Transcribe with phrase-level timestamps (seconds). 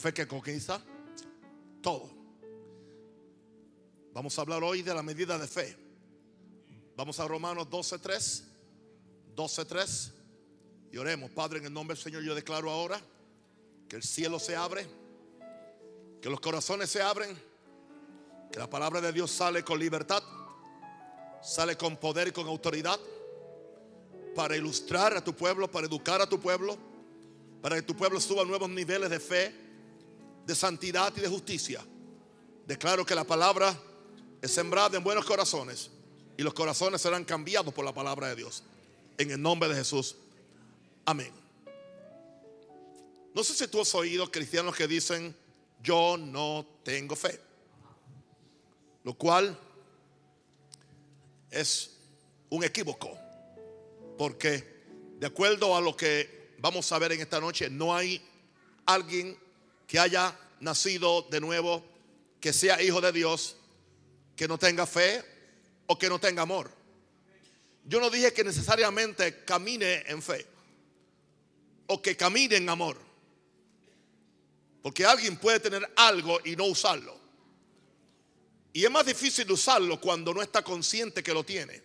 [0.00, 0.82] fe que conquista
[1.82, 2.10] todo.
[4.12, 5.76] Vamos a hablar hoy de la medida de fe.
[6.96, 8.44] Vamos a Romanos 12.3.
[9.36, 10.12] 12.3.
[10.92, 13.00] Y oremos, Padre, en el nombre del Señor, yo declaro ahora
[13.88, 14.86] que el cielo se abre,
[16.20, 17.38] que los corazones se abren,
[18.50, 20.22] que la palabra de Dios sale con libertad,
[21.42, 22.98] sale con poder y con autoridad
[24.34, 26.76] para ilustrar a tu pueblo, para educar a tu pueblo,
[27.60, 29.69] para que tu pueblo suba nuevos niveles de fe,
[30.46, 31.84] de santidad y de justicia.
[32.66, 33.76] Declaro que la palabra
[34.40, 35.90] es sembrada en buenos corazones
[36.36, 38.62] y los corazones serán cambiados por la palabra de Dios.
[39.18, 40.16] En el nombre de Jesús.
[41.04, 41.32] Amén.
[43.34, 45.34] No sé si tú has oído cristianos que dicen,
[45.82, 47.40] yo no tengo fe.
[49.04, 49.58] Lo cual
[51.50, 51.98] es
[52.48, 53.16] un equívoco.
[54.18, 54.80] Porque
[55.18, 58.22] de acuerdo a lo que vamos a ver en esta noche, no hay
[58.86, 59.38] alguien
[59.90, 61.84] que haya nacido de nuevo,
[62.40, 63.56] que sea hijo de Dios,
[64.36, 65.20] que no tenga fe
[65.88, 66.70] o que no tenga amor.
[67.84, 70.46] Yo no dije que necesariamente camine en fe
[71.88, 72.98] o que camine en amor.
[74.80, 77.18] Porque alguien puede tener algo y no usarlo.
[78.72, 81.82] Y es más difícil usarlo cuando no está consciente que lo tiene.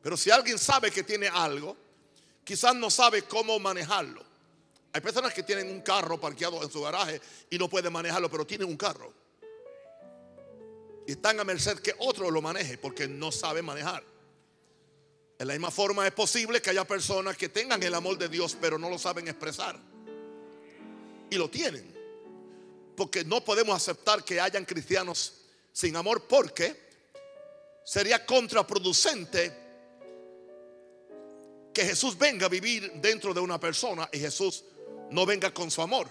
[0.00, 1.76] Pero si alguien sabe que tiene algo,
[2.44, 4.27] quizás no sabe cómo manejarlo.
[4.92, 8.46] Hay personas que tienen un carro parqueado en su garaje y no pueden manejarlo, pero
[8.46, 9.12] tienen un carro.
[11.06, 14.02] Y están a merced que otro lo maneje porque no sabe manejar.
[15.38, 18.56] En la misma forma es posible que haya personas que tengan el amor de Dios,
[18.60, 19.78] pero no lo saben expresar.
[21.30, 21.94] Y lo tienen.
[22.96, 25.34] Porque no podemos aceptar que hayan cristianos
[25.72, 26.88] sin amor porque
[27.84, 29.52] sería contraproducente
[31.72, 34.64] que Jesús venga a vivir dentro de una persona y Jesús
[35.10, 36.08] no venga con su amor.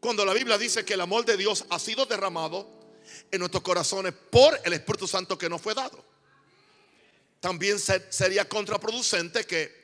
[0.00, 2.66] Cuando la Biblia dice que el amor de Dios ha sido derramado
[3.30, 6.04] en nuestros corazones por el Espíritu Santo que nos fue dado.
[7.40, 9.82] También sería contraproducente que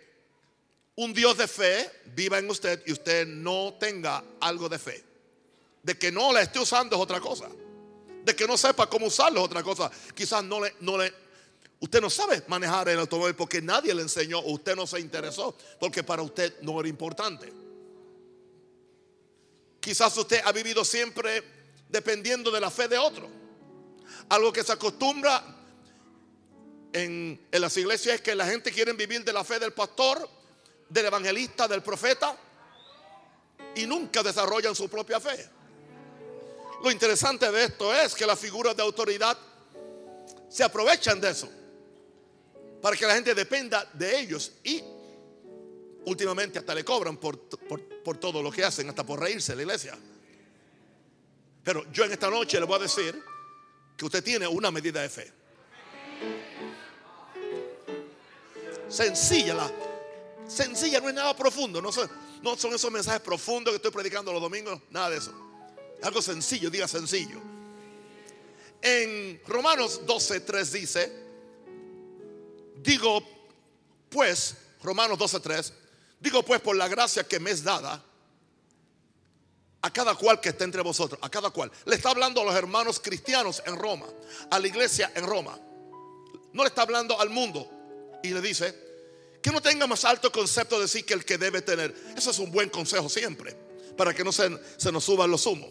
[0.96, 5.04] un Dios de fe viva en usted y usted no tenga algo de fe.
[5.82, 7.48] De que no la esté usando es otra cosa.
[8.24, 9.90] De que no sepa cómo usarlo es otra cosa.
[10.14, 11.14] Quizás no le, no le,
[11.80, 16.02] usted no sabe manejar el automóvil porque nadie le enseñó usted no se interesó porque
[16.02, 17.52] para usted no era importante.
[19.80, 21.42] Quizás usted ha vivido siempre
[21.88, 23.28] dependiendo de la fe de otro.
[24.28, 25.42] Algo que se acostumbra
[26.92, 30.28] en, en, las iglesias es que la gente quiere vivir de la fe del pastor,
[30.88, 32.36] del evangelista, del profeta
[33.76, 35.48] y nunca desarrollan su propia fe.
[36.82, 39.38] Lo interesante de esto es que las figuras de autoridad
[40.48, 41.48] se aprovechan de eso
[42.80, 44.82] para que la gente dependa de ellos y
[46.04, 49.62] últimamente hasta le cobran por, por, todo lo que hacen, hasta por reírse de la
[49.62, 49.98] iglesia.
[51.62, 53.22] Pero yo en esta noche le voy a decir
[53.96, 55.32] que usted tiene una medida de fe.
[58.88, 59.70] Sencilla, la,
[60.46, 62.08] sencilla, no es nada profundo, no son,
[62.42, 65.34] no son esos mensajes profundos que estoy predicando los domingos, nada de eso.
[66.02, 67.38] Algo sencillo, diga sencillo.
[68.80, 71.27] En Romanos 12, 3 dice,
[72.88, 73.22] digo
[74.08, 75.72] pues, Romanos 12, 3,
[76.20, 78.02] digo pues por la gracia que me es dada
[79.82, 81.70] a cada cual que esté entre vosotros, a cada cual.
[81.84, 84.06] Le está hablando a los hermanos cristianos en Roma,
[84.50, 85.58] a la iglesia en Roma.
[86.52, 87.70] No le está hablando al mundo.
[88.24, 88.74] Y le dice,
[89.40, 91.94] que no tenga más alto concepto de sí que el que debe tener.
[92.16, 93.54] Eso es un buen consejo siempre,
[93.96, 95.70] para que no se, se nos suban los humos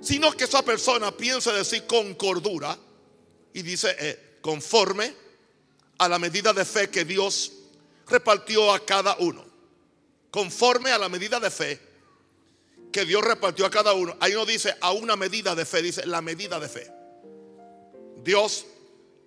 [0.00, 2.78] sino que esa persona piensa decir con cordura
[3.52, 5.12] y dice eh, conforme
[5.98, 7.52] a la medida de fe que Dios
[8.06, 9.44] repartió a cada uno.
[10.30, 11.88] Conforme a la medida de fe
[12.92, 14.16] que Dios repartió a cada uno.
[14.20, 16.90] Ahí no dice a una medida de fe, dice la medida de fe.
[18.22, 18.66] Dios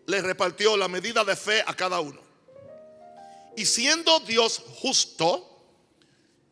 [0.07, 2.19] le repartió la medida de fe a cada uno.
[3.55, 5.47] Y siendo Dios justo,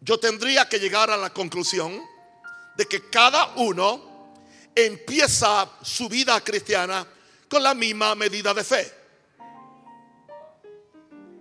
[0.01, 2.01] yo tendría que llegar a la conclusión
[2.75, 4.33] de que cada uno
[4.75, 7.05] empieza su vida cristiana
[7.49, 8.98] con la misma medida de fe.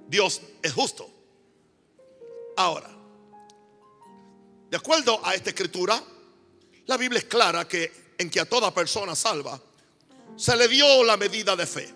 [0.08, 1.08] Dios es justo.
[2.56, 2.90] Ahora,
[4.70, 6.02] de acuerdo a esta escritura,
[6.86, 9.60] la Biblia es clara que en que a toda persona salva
[10.36, 11.94] se le dio la medida de fe.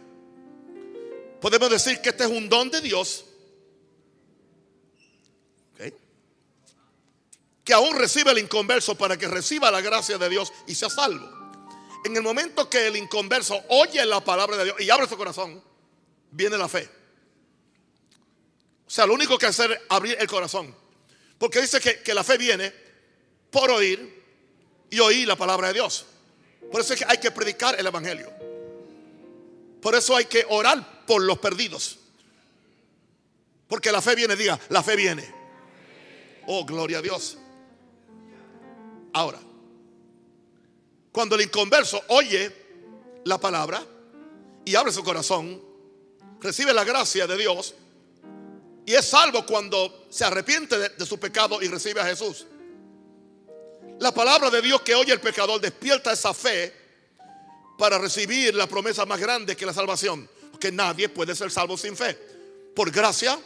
[1.40, 3.24] Podemos decir que este es un don de Dios
[7.64, 11.28] que aún recibe el inconverso para que reciba la gracia de Dios y sea salvo.
[12.04, 15.62] En el momento que el inconverso oye la palabra de Dios y abre su corazón,
[16.30, 16.88] viene la fe.
[18.94, 20.76] Sea, lo único que hacer es abrir el corazón.
[21.38, 22.70] Porque dice que, que la fe viene
[23.50, 24.22] por oír
[24.90, 26.04] y oír la palabra de Dios.
[26.70, 28.30] Por eso es que hay que predicar el Evangelio.
[29.80, 31.98] Por eso hay que orar por los perdidos.
[33.66, 35.34] Porque la fe viene, diga, la fe viene.
[36.46, 37.38] Oh, gloria a Dios.
[39.14, 39.40] Ahora,
[41.10, 42.54] cuando el inconverso oye
[43.24, 43.82] la palabra
[44.66, 45.62] y abre su corazón,
[46.42, 47.74] recibe la gracia de Dios
[48.84, 52.46] y es salvo cuando se arrepiente de, su pecado y recibe a Jesús.
[54.00, 56.72] La palabra de Dios que oye el pecador despierta esa fe
[57.78, 60.28] para recibir la promesa más grande que la salvación.
[60.50, 62.18] Porque nadie puede ser salvo sin fe.
[62.74, 63.38] Por gracia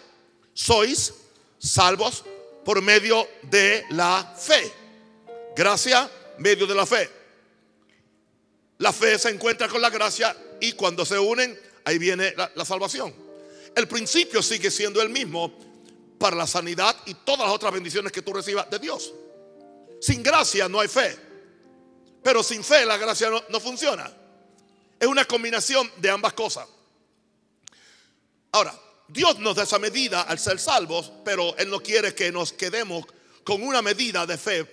[0.54, 1.12] sois
[1.58, 2.24] salvos
[2.64, 4.72] por medio de la fe.
[5.54, 7.10] Gracia, medio de la fe.
[8.78, 12.64] La fe se encuentra con la gracia y cuando se unen, ahí viene la, la
[12.64, 13.25] salvación.
[13.76, 15.52] El principio sigue siendo el mismo
[16.19, 19.12] para la sanidad y todas las otras bendiciones que tú recibas de Dios.
[20.00, 21.14] Sin gracia no hay fe.
[22.23, 24.11] Pero sin fe la gracia no, funciona.
[24.99, 26.67] Es una combinación de ambas cosas.
[28.52, 28.75] Ahora,
[29.08, 33.05] Dios nos da esa medida al ser salvos, pero Él no quiere que nos quedemos
[33.44, 34.67] con una medida de fe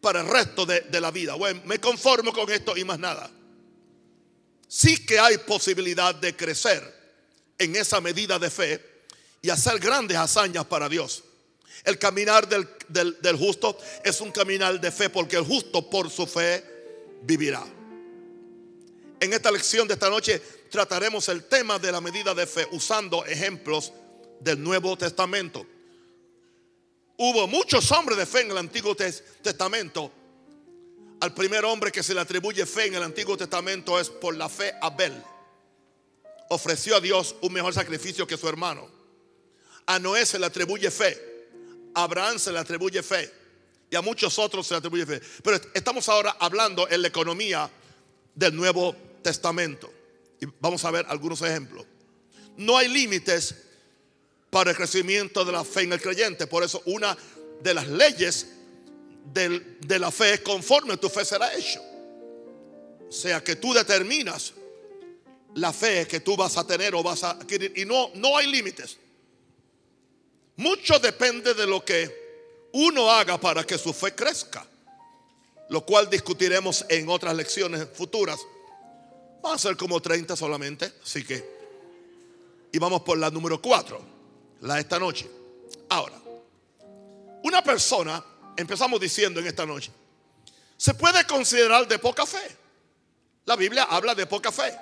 [0.00, 1.34] para el resto de, de la vida.
[1.34, 3.30] Bueno, me conformo con esto y más nada.
[4.66, 6.95] Sí que hay posibilidad de crecer
[7.58, 8.96] en esa medida de fe
[9.42, 11.24] y hacer grandes hazañas para Dios.
[11.84, 16.64] El caminar del, justo es un caminar de fe porque el justo por su fe
[17.22, 17.64] vivirá.
[19.20, 23.24] En esta lección de esta noche trataremos el tema de la medida de fe usando
[23.24, 23.92] ejemplos
[24.40, 25.66] del Nuevo Testamento.
[27.18, 30.12] Hubo muchos hombres de fe en el Antiguo Testamento.
[31.20, 34.48] Al primer hombre que se le atribuye fe en el Antiguo Testamento es por la
[34.48, 35.14] fe Abel.
[36.48, 38.88] Ofreció a Dios un mejor sacrificio que su hermano.
[39.86, 41.18] A Noé se le atribuye fe.
[41.94, 43.32] Abraham se le atribuye fe
[43.90, 45.20] y a muchos otros se le atribuye fe.
[45.42, 47.70] Pero estamos ahora hablando en la economía
[48.34, 49.92] del Nuevo Testamento.
[50.40, 51.86] Y vamos a ver algunos ejemplos.
[52.56, 53.54] No hay límites
[54.50, 56.46] para el crecimiento de la fe en el creyente.
[56.46, 57.16] Por eso una
[57.62, 58.48] de las leyes
[59.32, 61.80] de la fe es conforme tu fe será hecho.
[63.08, 64.52] O sea que tú determinas
[65.56, 67.72] la fe que tú vas a tener o vas a adquirir.
[67.76, 68.98] Y no, no hay límites.
[70.56, 74.66] Mucho depende de lo que uno haga para que su fe crezca,
[75.70, 78.38] lo cual discutiremos en otras lecciones futuras.
[79.44, 81.56] Va a ser como 30 solamente, así que,
[82.72, 84.00] y vamos por la número 4,
[84.62, 85.28] la de esta noche.
[85.88, 86.20] Ahora,
[87.42, 88.22] una persona,
[88.56, 89.90] empezamos diciendo en esta noche,
[90.76, 92.56] se puede considerar de poca fe.
[93.46, 94.76] La Biblia habla de poca fe.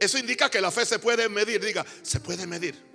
[0.00, 2.88] Eso indica que la fe se puede medir, diga, se puede medir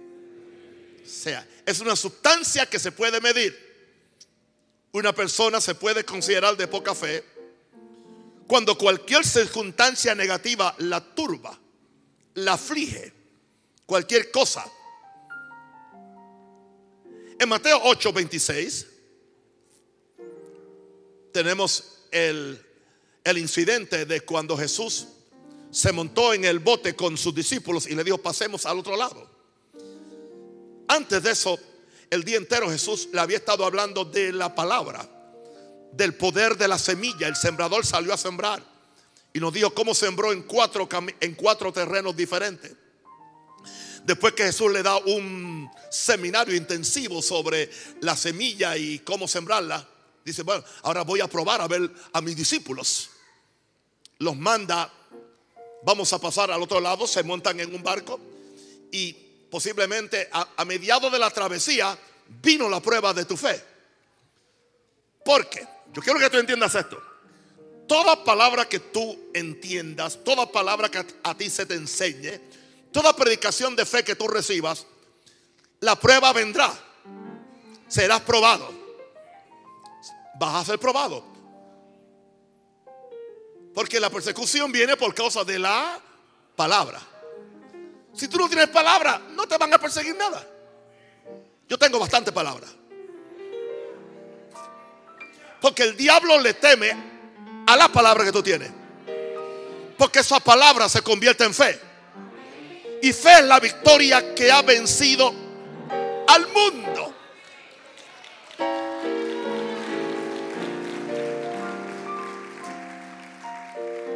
[1.05, 3.73] sea, es una sustancia que se puede medir.
[4.91, 7.23] Una persona se puede considerar de poca fe
[8.47, 11.57] cuando cualquier circunstancia negativa la turba,
[12.35, 13.13] la aflige,
[13.85, 14.65] cualquier cosa.
[17.39, 18.87] En Mateo 8, 26
[21.31, 22.63] tenemos el,
[23.23, 25.07] el incidente de cuando Jesús
[25.73, 29.27] se montó en el bote con sus discípulos y le dijo, pasemos al otro lado.
[30.87, 31.59] Antes de eso,
[32.11, 35.09] el día entero Jesús le había estado hablando de la palabra,
[35.91, 37.27] del poder de la semilla.
[37.27, 38.63] El sembrador salió a sembrar
[39.33, 40.87] y nos dijo cómo sembró en cuatro,
[41.19, 42.71] en cuatro terrenos diferentes.
[44.05, 49.87] Después que Jesús le da un seminario intensivo sobre la semilla y cómo sembrarla,
[50.23, 53.09] dice, bueno, ahora voy a probar a ver a mis discípulos.
[54.19, 54.91] Los manda,
[55.83, 58.19] vamos a pasar al otro lado, se montan en un barco
[58.91, 59.13] y
[59.49, 61.97] posiblemente a, mediado de la travesía,
[62.41, 63.63] vino la prueba de tu fe.
[65.23, 67.01] Porque, yo quiero que tú entiendas esto.
[67.87, 72.39] Toda palabra que tú entiendas, toda palabra que a ti se te enseñe,
[72.91, 74.87] toda predicación de fe que tú recibas,
[75.81, 76.73] la prueba vendrá.
[77.87, 78.71] Serás probado.
[80.39, 81.32] Vas a ser probado.
[83.73, 85.99] Porque la persecución viene por causa de la
[86.55, 87.01] palabra.
[88.13, 90.47] Si tú no tienes palabra, no te van a perseguir nada.
[91.67, 92.67] Yo tengo bastante palabra.
[95.59, 96.93] Porque el diablo le teme
[97.65, 98.69] a la palabra que tú tienes.
[99.97, 101.79] Porque esa palabra se convierte en fe.
[103.01, 105.33] Y fe es la victoria que ha vencido
[106.27, 107.12] al mundo.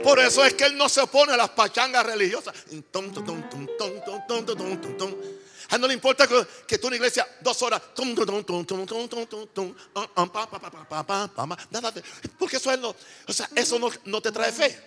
[0.08, 2.56] Por eso es que él no se opone a las pachangas religiosas.
[5.70, 7.82] A él no le importa que, que tú en la iglesia dos horas.
[12.40, 12.96] Porque eso no,
[13.28, 14.82] o sea, eso no te trae fe.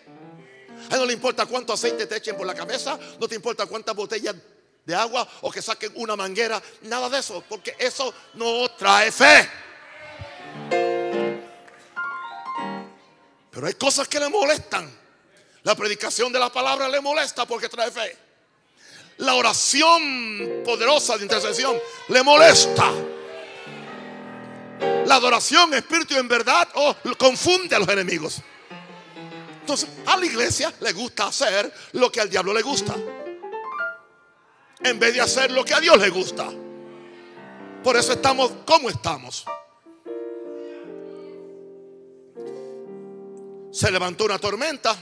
[0.88, 3.66] A él no le importa cuánto aceite te echen por la cabeza, no te importa
[3.66, 4.34] cuántas botellas
[4.86, 9.50] de agua o que saquen una manguera, nada de eso, porque eso no trae fe.
[13.50, 14.99] Pero hay cosas que le molestan.
[15.62, 18.16] La predicación de la palabra le molesta porque trae fe.
[19.18, 21.76] La oración poderosa de intercesión
[22.08, 22.90] le molesta.
[25.04, 28.40] La adoración, espíritu en verdad, oh, confunde a los enemigos.
[29.60, 32.96] Entonces, a la iglesia le gusta hacer lo que al diablo le gusta.
[34.82, 36.48] En vez de hacer lo que a Dios le gusta.
[37.84, 39.44] Por eso estamos como estamos.
[43.70, 44.96] Se levantó una tormenta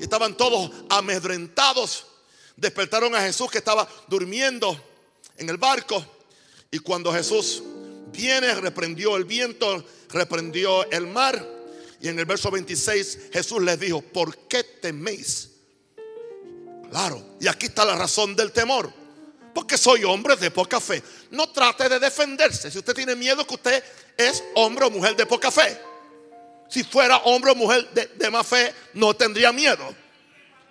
[0.00, 2.06] estaban todos amedrentados.
[2.56, 4.78] Despertaron a Jesús que estaba durmiendo
[5.36, 6.04] en el barco.
[6.70, 7.62] Y cuando Jesús
[8.12, 11.46] viene, reprendió el viento, reprendió el mar.
[12.00, 15.50] Y en el verso 26 Jesús les dijo, ¿por qué teméis?
[16.90, 18.92] Claro, y aquí está la razón del temor.
[19.54, 21.02] Porque soy hombre de poca fe.
[21.30, 22.70] No trate de defenderse.
[22.70, 23.84] Si usted tiene miedo que usted
[24.16, 25.80] es hombre o mujer de poca fe.
[26.74, 29.94] Si fuera hombre o mujer de, más fe, no tendría miedo.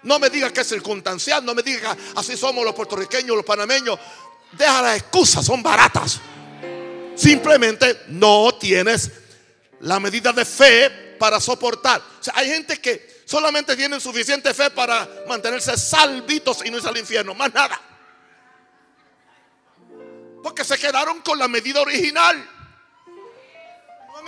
[0.01, 3.45] No me diga que es circunstancial, no me diga que así somos los puertorriqueños, los
[3.45, 3.97] panameños.
[4.51, 6.19] Deja las excusas, son baratas.
[7.15, 9.11] Simplemente no tienes
[9.79, 12.01] la medida de fe para soportar.
[12.33, 17.33] Hay gente que solamente tienen suficiente fe para mantenerse salvitos y no irse al infierno,
[17.33, 17.79] más nada.
[20.43, 22.45] Porque se quedaron con la medida original.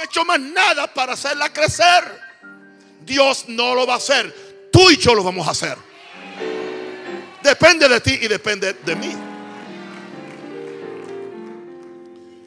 [0.04, 2.04] Hecho más nada para hacerla crecer.
[3.02, 4.70] Dios no lo va a hacer.
[4.72, 5.78] Tú y yo lo vamos a hacer.
[7.42, 9.16] Depende de ti y depende de mí.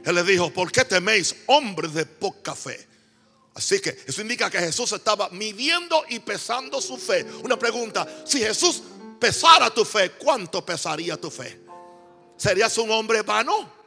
[0.05, 2.87] Él le dijo, ¿por qué teméis hombres de poca fe?
[3.55, 7.27] Así que eso indica que Jesús estaba midiendo y pesando su fe.
[7.43, 8.83] Una pregunta, si Jesús
[9.21, 11.61] pesara tu fe, ¿cuánto pesaría tu fe?
[12.37, 13.78] ¿Serías un hombre vano?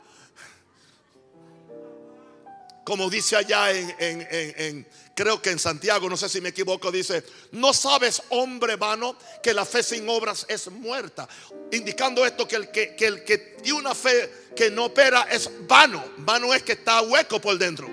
[2.92, 7.72] Como dice allá en, creo que en Santiago, no sé si me equivoco, dice, no
[7.72, 11.26] sabes, hombre vano, que la fe sin obras es muerta.
[11.72, 15.50] Indicando esto que el que, que el que tiene una fe que no opera es
[15.66, 16.04] vano.
[16.18, 17.88] Vano es que está hueco por dentro.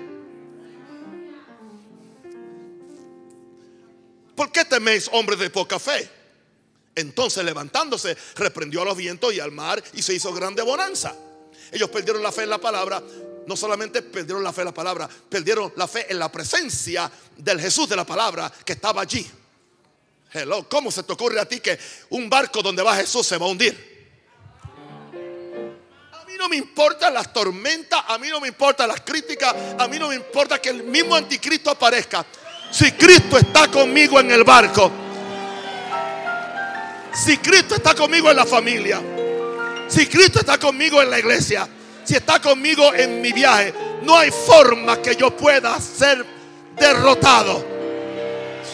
[4.35, 6.09] ¿Por qué teméis, hombres de poca fe?
[6.93, 11.15] Entonces levantándose, reprendió a los vientos y al mar y se hizo grande bonanza.
[11.71, 13.01] Ellos perdieron la fe en la palabra.
[13.47, 17.59] No solamente perdieron la fe en la palabra, perdieron la fe en la presencia del
[17.59, 19.29] Jesús de la palabra que estaba allí.
[20.31, 21.79] Hello, ¿cómo se te ocurre a ti que
[22.11, 23.89] un barco donde va Jesús se va a hundir?
[26.13, 29.87] A mí no me importan las tormentas, a mí no me importan las críticas, a
[29.87, 32.23] mí no me importa que el mismo anticristo aparezca.
[32.69, 34.91] Si Cristo está conmigo en el barco,
[37.11, 39.01] si Cristo está conmigo en la familia,
[39.87, 41.67] si Cristo está conmigo en la iglesia,
[42.09, 46.25] si está conmigo en mi viaje, no hay forma que yo pueda ser
[46.75, 47.63] derrotado.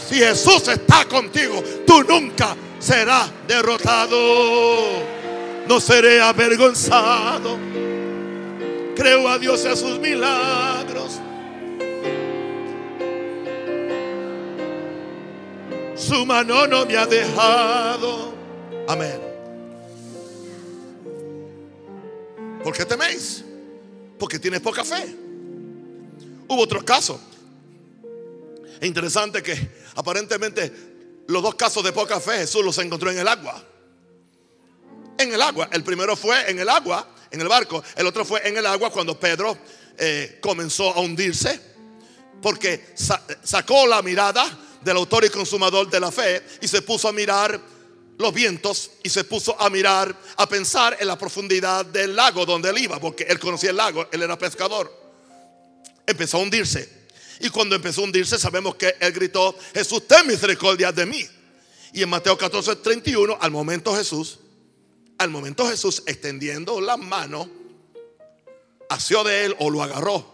[0.07, 4.17] Si Jesús está contigo, tú nunca serás derrotado.
[5.67, 7.57] No seré avergonzado.
[8.95, 11.19] Creo a Dios y a sus milagros.
[15.97, 18.33] Su mano no me ha dejado.
[18.87, 19.34] Amén.
[22.65, 23.43] ¿Por qué teméis?
[24.17, 25.15] Porque tienes poca fe.
[26.47, 27.19] Hubo otros casos.
[28.81, 30.73] Es interesante que aparentemente
[31.27, 33.63] los dos casos de poca fe Jesús los encontró en el agua.
[35.19, 35.69] En el agua.
[35.71, 37.83] El primero fue en el agua, en el barco.
[37.95, 39.55] El otro fue en el agua cuando Pedro
[39.99, 41.61] eh, comenzó a hundirse.
[42.41, 44.43] Porque sa- sacó la mirada
[44.81, 47.61] del autor y consumador de la fe y se puso a mirar
[48.17, 52.69] los vientos y se puso a mirar, a pensar en la profundidad del lago donde
[52.69, 54.91] él iba, porque él conocía el lago, él era pescador.
[56.05, 57.05] Empezó a hundirse.
[57.39, 61.27] Y cuando empezó a hundirse, sabemos que él gritó: Jesús, ten misericordia de mí.
[61.93, 64.39] Y en Mateo 14, 31, al momento Jesús,
[65.17, 67.49] al momento Jesús extendiendo la mano,
[68.89, 70.33] asió de él o lo agarró.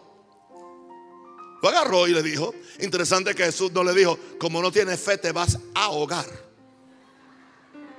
[1.61, 5.17] Lo agarró y le dijo, interesante que Jesús no le dijo, como no tienes fe
[5.17, 6.25] te vas a ahogar.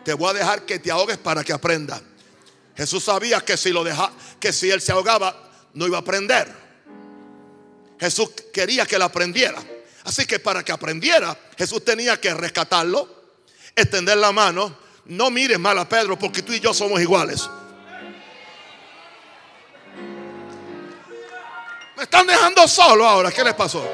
[0.04, 2.02] Te voy a dejar que te ahogues para que aprendas.
[2.76, 6.52] Jesús sabía que si, lo deja, que si él se ahogaba, no iba a aprender.
[8.00, 9.62] Jesús quería que él aprendiera.
[10.04, 13.08] Así que para que aprendiera, Jesús tenía que rescatarlo,
[13.76, 14.76] extender la mano.
[15.04, 17.48] No mires mal a Pedro porque tú y yo somos iguales.
[21.96, 23.30] Me están dejando solo ahora.
[23.30, 23.88] ¿Qué les pasó?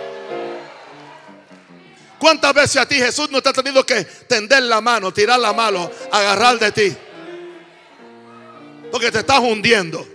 [2.18, 5.52] ¿Cuántas veces a ti Jesús no te ha tenido que tender la mano, tirar la
[5.52, 6.96] mano, agarrar de ti?
[8.90, 10.06] Porque te estás hundiendo.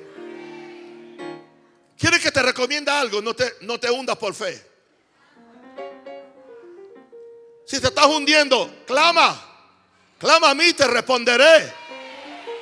[1.98, 3.22] ¿Quieres que te recomienda algo?
[3.22, 4.62] No te, no te hundas por fe.
[7.66, 9.52] Si te estás hundiendo, clama.
[10.20, 11.74] Clama a mí, te responderé.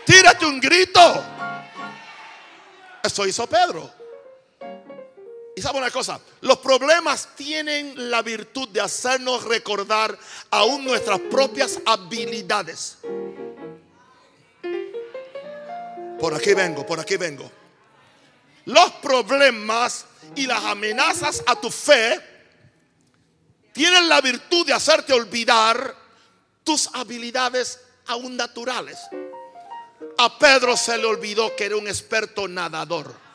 [0.05, 1.23] Tírate un grito.
[3.03, 4.00] Eso hizo Pedro.
[5.61, 10.17] Sabe una cosa, los problemas tienen la virtud de hacernos recordar
[10.49, 12.97] aún nuestras propias habilidades.
[16.19, 17.51] Por aquí vengo, por aquí vengo.
[18.65, 22.19] Los problemas y las amenazas a tu fe
[23.71, 25.95] tienen la virtud de hacerte olvidar
[26.63, 28.97] tus habilidades aún naturales.
[30.17, 33.30] A Pedro se le olvidó que era un experto nadador.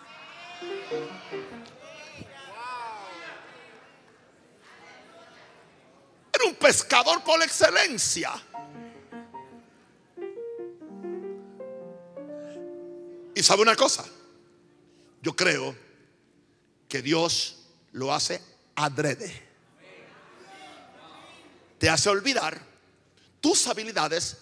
[6.36, 8.30] Era un pescador por excelencia.
[13.34, 14.04] Y sabe una cosa,
[15.22, 15.74] yo creo
[16.86, 17.56] que Dios
[17.92, 18.42] lo hace
[18.74, 19.44] adrede.
[21.78, 22.60] Te hace olvidar
[23.40, 24.36] tus habilidades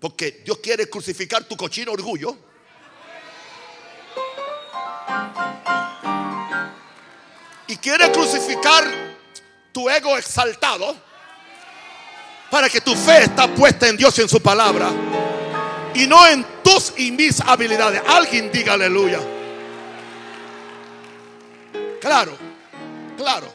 [0.00, 2.36] porque Dios quiere crucificar tu cochino orgullo.
[7.68, 9.05] Y quiere crucificar
[9.76, 10.96] tu ego exaltado
[12.50, 14.88] para que tu fe está puesta en Dios y en su palabra
[15.92, 18.00] y no en tus y mis habilidades.
[18.06, 19.20] Alguien diga aleluya.
[22.00, 22.38] Claro,
[23.18, 23.52] claro.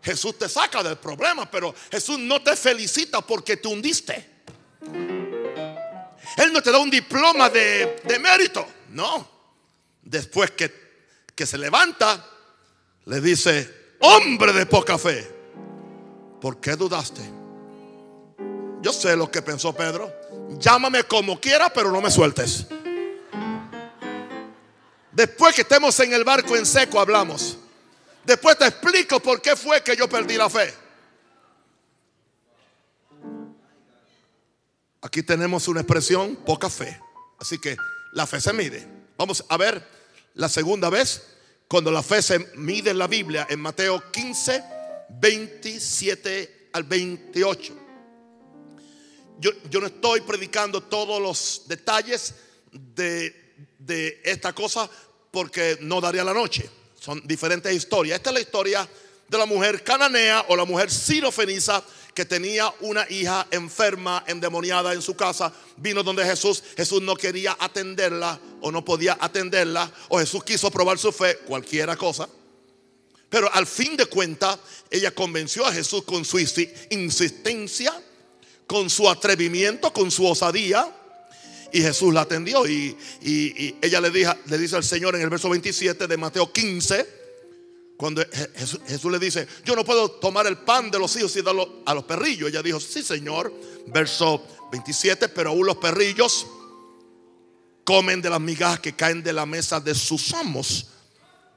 [0.00, 4.30] Jesús te saca del problema, pero Jesús no te felicita porque te hundiste.
[6.36, 8.64] Él no te da un diploma de, de mérito.
[8.90, 9.28] No.
[10.02, 10.72] Después que,
[11.34, 12.24] que se levanta,
[13.06, 15.30] le dice, hombre de poca fe,
[16.40, 17.22] ¿por qué dudaste?
[18.82, 20.12] Yo sé lo que pensó Pedro.
[20.58, 22.66] Llámame como quiera, pero no me sueltes.
[25.12, 27.58] Después que estemos en el barco en seco, hablamos.
[28.24, 30.72] Después te explico por qué fue que yo perdí la fe.
[35.00, 37.00] Aquí tenemos una expresión, poca fe.
[37.38, 37.76] Así que
[38.12, 38.86] la fe se mide.
[39.16, 39.82] Vamos a ver
[40.34, 41.35] la segunda vez,
[41.68, 44.62] cuando la fe se mide en la Biblia, en Mateo 15,
[45.10, 47.74] 27 al 28.
[49.38, 52.34] Yo, no estoy predicando todos los detalles
[52.72, 54.88] de, de esta cosa
[55.30, 56.68] porque no daría la noche.
[56.98, 58.16] Son diferentes historias.
[58.16, 58.88] Esta es la historia
[59.28, 61.82] de la mujer cananea o la mujer sirofeniza
[62.16, 65.52] que tenía una hija enferma, endemoniada en su casa.
[65.76, 66.62] Vino donde Jesús.
[66.74, 69.92] Jesús no quería atenderla o no podía atenderla.
[70.08, 72.26] O Jesús quiso probar su fe, cualquiera cosa.
[73.28, 74.58] Pero al fin de cuentas,
[74.90, 77.92] ella convenció a Jesús con su insistencia,
[78.66, 80.88] con su atrevimiento, con su osadía.
[81.70, 85.20] Y Jesús la atendió y, y, y ella le, dijo, le dice al Señor en
[85.20, 87.15] el verso 27 de Mateo 15,
[87.96, 88.22] cuando
[88.86, 91.94] Jesús, le dice, yo no puedo tomar el pan de los hijos y darlo a
[91.94, 92.50] los perrillos.
[92.50, 93.52] Ella dijo, sí Señor,
[93.86, 96.46] verso 27, pero aún los perrillos
[97.84, 100.88] comen de las migajas que caen de la mesa de sus amos.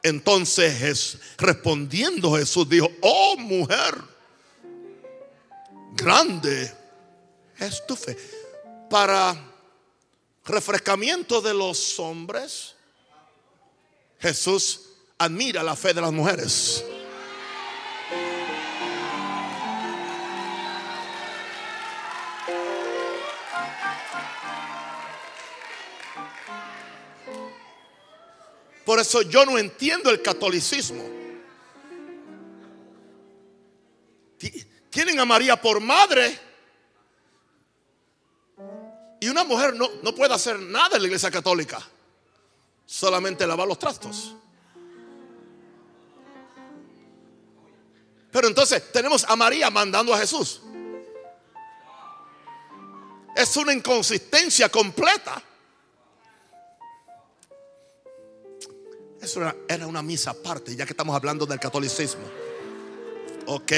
[0.01, 4.01] Entonces respondiendo Jesús dijo, oh mujer,
[5.93, 6.71] grande
[7.57, 8.17] es tu fe.
[8.89, 9.35] Para
[10.45, 12.75] refrescamiento de los hombres,
[14.19, 14.88] Jesús
[15.19, 16.83] admira la fe de las mujeres.
[28.85, 31.03] Por eso yo no entiendo el catolicismo.
[34.89, 36.39] Tienen a María por madre.
[39.19, 41.79] Y una mujer no, no puede hacer nada en la iglesia católica.
[42.85, 44.33] Solamente lavar los trastos.
[48.31, 50.61] Pero entonces tenemos a María mandando a Jesús.
[53.35, 55.41] Es una inconsistencia completa.
[59.21, 62.23] Eso era, una misa aparte, ya que estamos hablando del catolicismo.
[63.47, 63.71] Ok.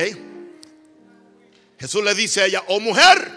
[1.79, 3.31] Jesús le dice a ella, oh mujer,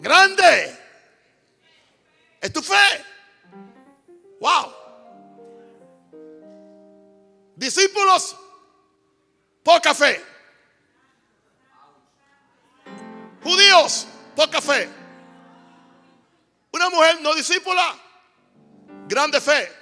[0.00, 0.78] grande,
[2.40, 2.74] es tu fe.
[4.40, 4.72] Wow.
[7.54, 8.36] Discípulos,
[9.64, 10.22] poca fe.
[13.42, 14.88] Judíos, poca fe.
[16.70, 17.96] Una mujer no discípula,
[19.08, 19.72] grande fe.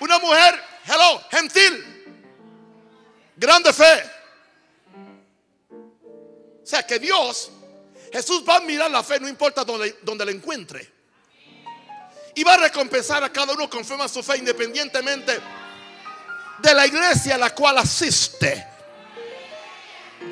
[0.00, 1.84] Una mujer, hello, gentil.
[3.36, 4.10] Grande fe.
[5.70, 7.50] O sea que Dios,
[8.12, 10.92] Jesús va a mirar la fe, no importa donde, donde la encuentre.
[12.34, 15.40] Y va a recompensar a cada uno conforme a su fe, independientemente
[16.58, 18.66] de la iglesia a la cual asiste.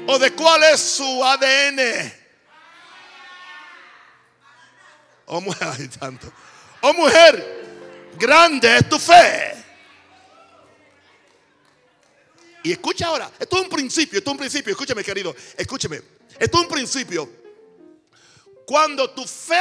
[0.06, 2.12] O de cuál es su ADN.
[5.26, 6.32] Oh mujer, tanto.
[6.80, 9.54] Oh mujer, grande es tu fe.
[12.62, 16.02] Y escucha ahora, esto es un principio, esto es un principio, escúchame querido, escúchame,
[16.38, 17.30] esto es un principio.
[18.66, 19.54] Cuando tu fe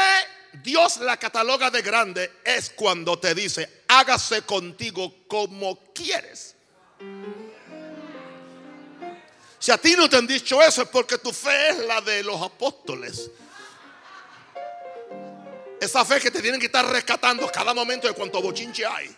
[0.64, 6.55] Dios la cataloga de grande es cuando te dice, hágase contigo como quieres.
[9.60, 12.24] Si a ti no te han dicho eso es porque tu fe es la de
[12.24, 13.32] los apóstoles.
[15.80, 19.16] Esa fe que te tienen que estar rescatando cada momento de cuanto bochinche hay.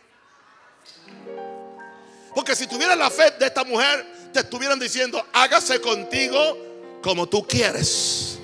[2.33, 6.57] Porque si tuvieras la fe de esta mujer, te estuvieran diciendo, hágase contigo
[7.01, 8.37] como tú quieres.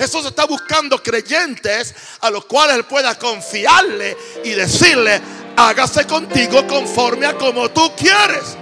[0.00, 5.20] Jesús está buscando creyentes a los cuales él pueda confiarle y decirle,
[5.60, 8.56] hágase contigo conforme a como tú quieres.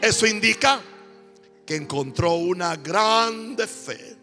[0.00, 0.80] Eso indica
[1.66, 4.16] que encontró una grande fe.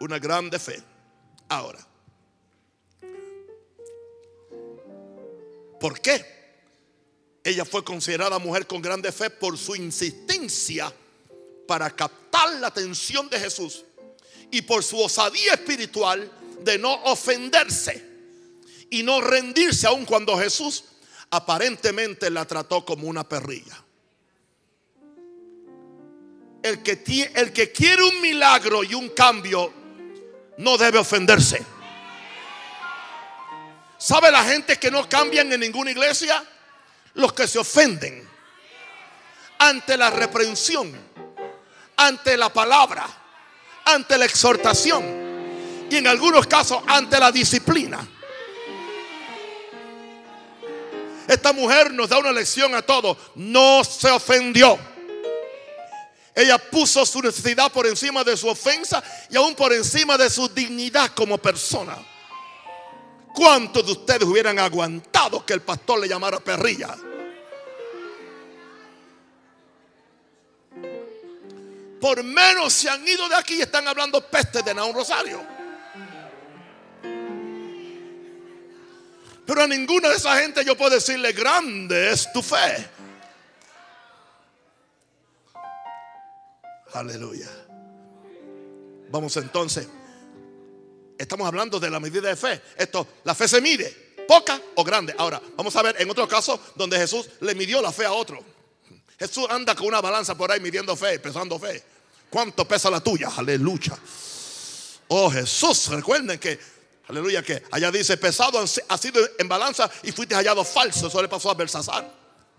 [0.00, 0.82] Una grande fe.
[1.48, 1.86] Ahora,
[5.78, 6.24] ¿por qué?
[7.44, 10.90] Ella fue considerada mujer con grande fe por su insistencia
[11.66, 13.84] para captar la atención de Jesús
[14.50, 16.30] y por su osadía espiritual
[16.62, 18.09] de no ofenderse
[18.90, 20.84] y no rendirse aun cuando Jesús
[21.30, 23.80] aparentemente la trató como una perrilla.
[26.62, 29.72] El que, el que quiere un milagro y un cambio
[30.58, 31.64] no debe ofenderse.
[33.96, 36.42] ¿Sabe la gente que no cambian en ninguna iglesia?
[37.14, 38.28] Los que se ofenden
[39.58, 40.92] ante la reprensión,
[41.96, 43.06] ante la palabra,
[43.84, 45.04] ante la exhortación
[45.90, 48.06] y en algunos casos ante la disciplina.
[51.30, 53.16] Esta mujer nos da una lección a todos.
[53.36, 54.76] No se ofendió.
[56.34, 60.48] Ella puso su necesidad por encima de su ofensa y aún por encima de su
[60.48, 61.96] dignidad como persona.
[63.32, 66.96] ¿Cuántos de ustedes hubieran aguantado que el pastor le llamara perrilla?
[72.00, 75.59] Por menos se han ido de aquí y están hablando peste de Naón Rosario.
[79.50, 82.88] Pero a ninguna de esa gente yo puedo decirle, grande es tu fe.
[86.92, 87.48] Aleluya.
[89.10, 89.88] Vamos entonces.
[91.18, 92.62] Estamos hablando de la medida de fe.
[92.76, 95.16] Esto, la fe se mide, poca o grande.
[95.18, 98.38] Ahora, vamos a ver en otro caso donde Jesús le midió la fe a otro.
[99.18, 101.82] Jesús anda con una balanza por ahí midiendo fe, pesando fe.
[102.30, 103.28] ¿Cuánto pesa la tuya?
[103.36, 103.98] Aleluya.
[105.08, 106.56] Oh Jesús, recuerden que,
[107.10, 111.08] aleluya, que allá dice pesado ha sido en balanza y fuiste hallado falso.
[111.08, 112.10] Eso le pasó a Belsasar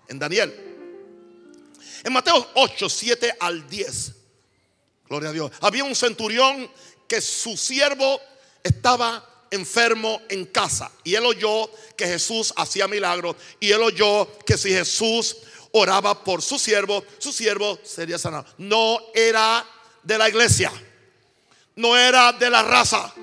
[0.08, 0.54] en Daniel.
[2.04, 4.12] En Mateo 8, 7 al 10.
[5.08, 5.52] Gloria a Dios.
[5.62, 6.70] Había un centurión
[7.08, 8.20] que su siervo
[8.64, 14.58] estaba enfermo en casa y él oyó que Jesús hacía milagros y él oyó que
[14.58, 15.38] si Jesús
[15.72, 18.46] oraba por su siervo, su siervo sería sanado.
[18.58, 19.66] No era
[20.04, 20.72] de la iglesia,
[21.76, 23.14] no era de la raza,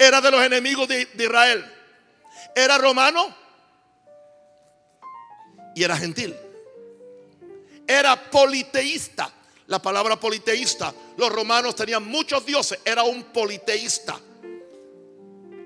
[0.00, 1.62] era de los enemigos de, Israel,
[2.54, 3.36] era romano
[5.74, 6.34] y era gentil,
[7.86, 9.30] era politeísta
[9.66, 10.92] la palabra politeísta.
[11.16, 14.18] Los romanos tenían muchos dioses, era un politeísta.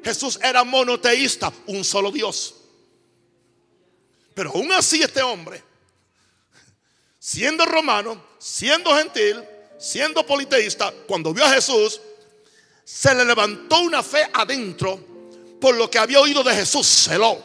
[0.02, 2.56] Jesús era monoteísta, un solo Dios.
[4.34, 5.62] Pero aún así este hombre,
[7.18, 9.42] siendo romano, siendo gentil,
[9.78, 12.00] siendo politeísta, cuando vio a Jesús,
[12.84, 15.14] se le levantó una fe adentro
[15.60, 17.42] por lo que había oído de Jesús, celó.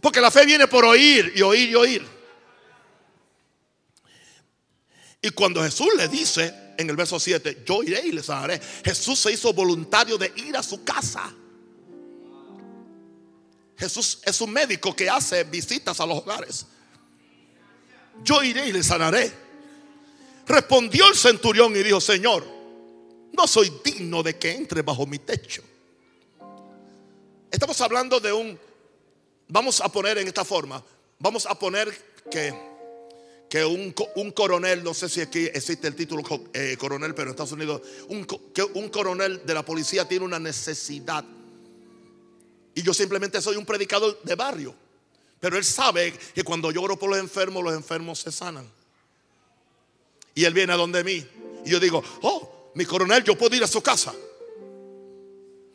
[0.00, 2.06] Porque la fe viene por oír y oír y oír.
[5.22, 9.18] Y cuando Jesús le dice en el verso 7, yo iré y les sanaré, Jesús
[9.18, 11.34] se hizo voluntario de ir a su casa.
[13.76, 16.66] Jesús es un médico que hace visitas a los hogares.
[18.22, 19.32] Yo iré y les sanaré.
[20.46, 22.59] Respondió el centurión y dijo, Señor,
[23.32, 25.62] no soy digno de que entre bajo mi techo.
[27.50, 28.58] Estamos hablando de un,
[29.48, 30.82] vamos a poner en esta forma,
[31.18, 31.92] vamos a poner
[32.30, 32.70] que
[33.50, 33.92] que un,
[34.30, 36.22] coronel, no sé si aquí existe el título
[36.54, 40.38] eh, coronel, pero en Estados Unidos, un, que un coronel de la policía tiene una
[40.38, 41.24] necesidad
[42.76, 44.72] Y yo simplemente soy un predicador de barrio.
[45.40, 48.70] Pero él sabe que cuando yo oro por los enfermos, los enfermos se sanan.
[50.32, 51.26] Y él viene a donde mí.
[51.64, 54.14] Y yo digo, oh, mi coronel, yo puedo ir a su casa.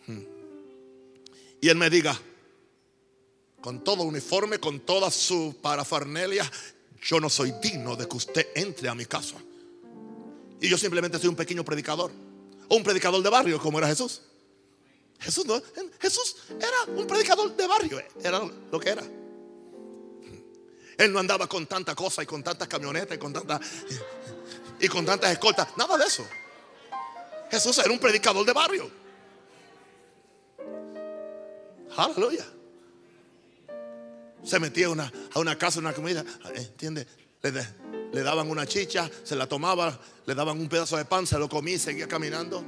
[0.08, 0.23] Hmm.
[1.62, 2.19] Y él me diga,
[3.62, 6.49] con todo uniforme, con toda su parafernalia,
[7.01, 9.36] yo no soy digno de que usted entre a mi casa.
[10.62, 12.12] Y yo simplemente soy un pequeño predicador.
[12.67, 14.21] O un predicador de barrio como era Jesús.
[15.19, 15.62] Jesús, no,
[15.99, 18.01] Jesús era un predicador de barrio.
[18.23, 19.03] Era lo que era.
[20.97, 23.62] Él no andaba con tanta cosa y con tantas camionetas y con tantas
[24.79, 25.69] y con tantas escoltas.
[25.77, 26.25] Nada de eso.
[27.49, 28.89] Jesús era un predicador de barrio.
[31.97, 32.45] Aleluya.
[34.43, 37.08] Se metía una, a una casa, una comida, ¿entiende?
[38.12, 41.47] Le, daban una chicha, se la tomaba, le daban un pedazo de pan, se lo
[41.49, 42.63] comía y seguía caminando.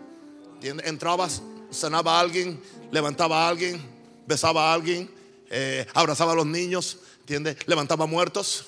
[0.55, 0.87] ¿Entiende?
[0.87, 2.61] Entrabas, cenaba a alguien,
[2.91, 3.81] levantaba a alguien,
[4.25, 5.09] besaba a alguien,
[5.49, 7.57] eh, abrazaba a los niños, ¿entiende?
[7.65, 8.67] Levantaba muertos.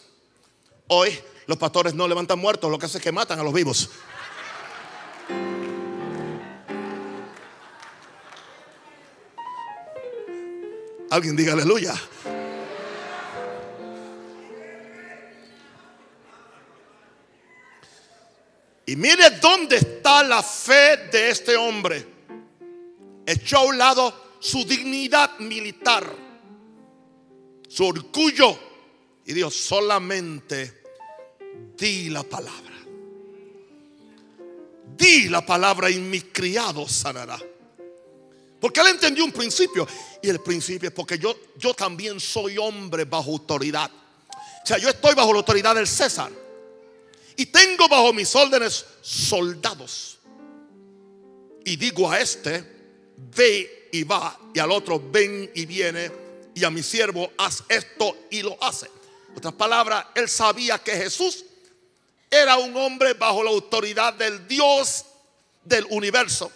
[0.88, 1.18] Hoy
[1.48, 3.90] los pastores no levantan muertos, lo que hace es que matan a los vivos.
[11.10, 11.94] Alguien diga aleluya.
[18.86, 22.06] Y mire dónde está la fe de este hombre.
[23.26, 26.12] Echó a un lado su dignidad militar,
[27.68, 28.58] su orgullo,
[29.26, 30.82] y dijo, solamente
[31.78, 32.76] di la palabra.
[34.98, 37.40] Di la palabra y mi criado sanará.
[38.60, 39.88] Porque él entendió un principio.
[40.22, 43.90] Y el principio es porque yo, yo también soy hombre bajo autoridad.
[44.30, 46.32] O sea, yo estoy bajo la autoridad del César.
[47.36, 50.18] Y tengo bajo mis órdenes soldados.
[51.64, 52.66] Y digo a este,
[53.36, 54.38] ve y va.
[54.54, 56.12] Y al otro, ven y viene.
[56.54, 58.90] Y a mi siervo, haz esto y lo hace.
[59.36, 61.46] Otras palabras, él sabía que Jesús
[62.30, 65.06] era un hombre bajo la autoridad del Dios
[65.64, 66.52] del universo.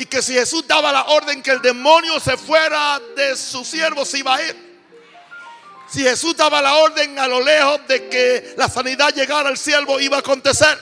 [0.00, 4.06] Y que si Jesús daba la orden que el demonio se fuera de su siervo,
[4.06, 4.80] se iba a ir.
[5.90, 10.00] Si Jesús daba la orden a lo lejos de que la sanidad llegara al siervo,
[10.00, 10.78] iba a acontecer.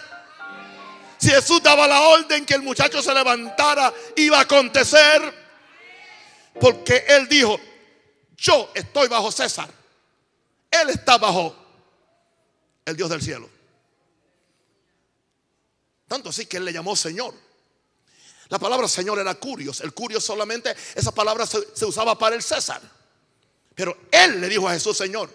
[1.19, 5.35] Si Jesús daba la orden que el muchacho se levantara, iba a acontecer.
[6.61, 7.59] Porque él dijo,
[8.37, 9.69] yo estoy bajo César.
[10.71, 11.57] Él está bajo
[12.85, 13.51] el Dios del cielo.
[16.07, 17.48] Tanto así que él le llamó Señor.
[18.49, 19.81] La palabra Señor era curios.
[19.81, 22.81] El curios solamente, esa palabra se, usaba para el César.
[23.75, 25.31] Pero él le dijo a Jesús Señor.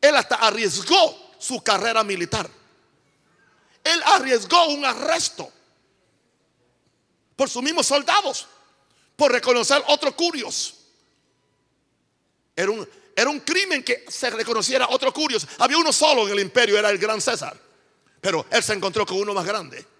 [0.00, 2.48] Él hasta arriesgó su carrera militar.
[3.84, 5.50] Él arriesgó un arresto
[7.36, 8.46] por sus mismos soldados,
[9.16, 10.74] por reconocer otros curios.
[12.54, 15.46] Era un, era un crimen que se reconociera otro curios.
[15.58, 17.56] Había uno solo en el imperio, era el gran César.
[18.20, 19.91] Pero él se encontró con uno más grande.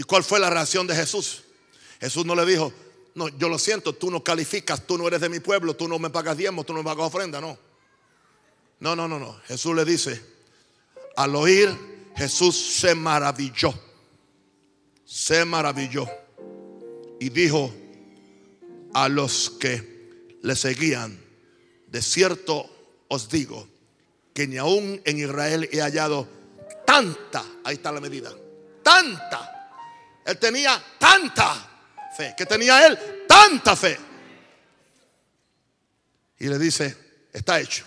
[0.00, 1.42] ¿Y cuál fue la reacción de Jesús?
[2.00, 2.72] Jesús no le dijo,
[3.14, 5.98] no, yo lo siento, tú no calificas, tú no eres de mi pueblo, tú no
[5.98, 7.58] me pagas diezmo, tú no me pagas ofrenda, no.
[8.78, 9.38] No, no, no, no.
[9.46, 10.18] Jesús le dice,
[11.16, 11.68] al oír,
[12.16, 13.74] Jesús se maravilló
[15.10, 16.08] se maravilló
[17.18, 17.74] y dijo
[18.94, 21.18] a los que le seguían,
[21.88, 22.70] de cierto
[23.08, 23.66] os digo
[24.32, 26.28] que ni aún en Israel he hallado
[26.86, 28.32] tanta, ahí está la medida,
[28.84, 29.59] tanta,
[30.30, 31.54] él tenía tanta
[32.16, 33.98] fe, que tenía él tanta fe.
[36.38, 37.84] Y le dice, está hecho.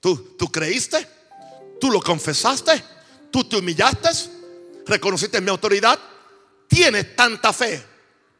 [0.00, 1.06] ¿Tú, tú creíste?
[1.80, 2.82] ¿Tú lo confesaste?
[3.30, 4.08] ¿Tú te humillaste?
[4.88, 5.98] reconociste mi autoridad,
[6.66, 7.82] tienes tanta fe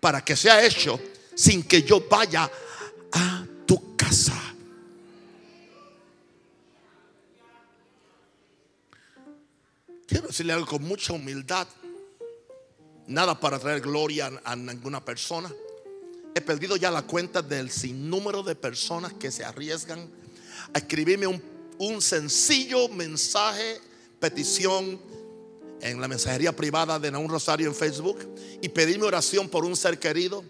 [0.00, 0.98] para que sea hecho
[1.34, 2.50] sin que yo vaya
[3.12, 4.34] a tu casa.
[10.06, 11.68] Quiero decirle algo con mucha humildad.
[13.08, 15.50] Nada para traer gloria a ninguna persona.
[16.34, 20.10] He perdido ya la cuenta del sinnúmero de personas que se arriesgan
[20.74, 21.26] a escribirme
[21.78, 23.80] un, sencillo mensaje,
[24.20, 25.00] petición
[25.80, 28.18] en la mensajería privada de un Rosario en Facebook
[28.60, 30.44] y pedirme oración por un ser querido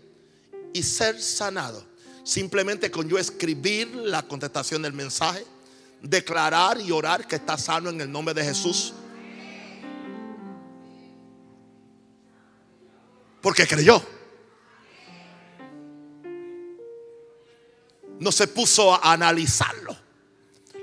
[0.73, 1.85] y ser sanado.
[2.25, 5.45] Simplemente con yo escribir la contestación del mensaje,
[6.03, 8.95] declarar y orar que está sano en el nombre de Jesús.
[13.41, 14.03] Porque creyó.
[18.19, 19.97] No se puso a analizarlo.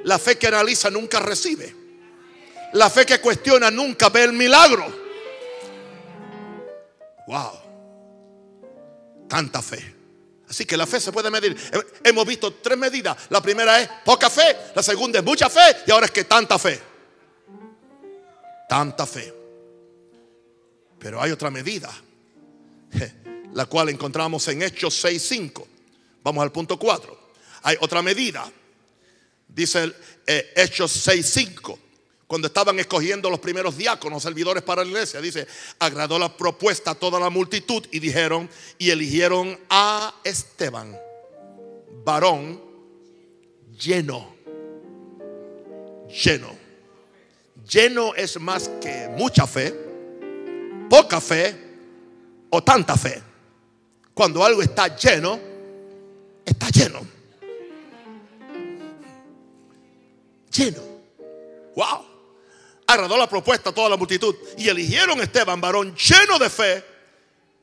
[0.04, 1.76] La fe que analiza nunca recibe.
[2.74, 4.86] La fe que cuestiona nunca ve el milagro.
[7.28, 7.52] Wow.
[9.28, 9.96] Tanta fe.
[10.48, 11.58] Así que la fe se puede medir.
[12.04, 13.18] Hemos visto tres medidas.
[13.30, 16.60] La primera es poca fe, la segunda es mucha fe y ahora es que tanta
[16.60, 16.80] fe.
[18.70, 19.34] Tanta fe.
[21.00, 21.92] Pero hay otra medida,
[23.54, 25.66] la cual encontramos en Hechos 6.5.
[26.24, 27.20] Vamos al punto 4.
[27.64, 28.52] Hay otra medida.
[29.48, 29.94] Dice
[30.28, 31.80] eh, Hechos 6.5
[32.28, 36.96] cuando estaban escogiendo los primeros diáconos, servidores para la iglesia, dice, agradó la propuesta a
[36.96, 40.98] toda la multitud y dijeron, y eligieron a Esteban,
[42.04, 42.62] varón
[43.80, 44.36] lleno,
[46.24, 46.66] lleno.
[47.70, 49.74] Lleno es más que mucha fe,
[50.90, 51.65] poca fe
[52.64, 53.22] tanta fe.
[54.14, 55.40] Cuando algo está lleno,
[56.46, 57.02] está lleno.
[60.52, 60.82] Lleno.
[61.76, 62.16] Wow
[62.88, 66.86] agradó la propuesta a toda la multitud y eligieron a Esteban, varón lleno de fe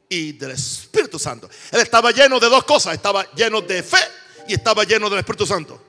[0.08, 1.48] y del Espíritu Santo.
[1.70, 4.02] Él estaba lleno de dos cosas, estaba lleno de fe
[4.48, 5.80] y estaba lleno del Espíritu Santo.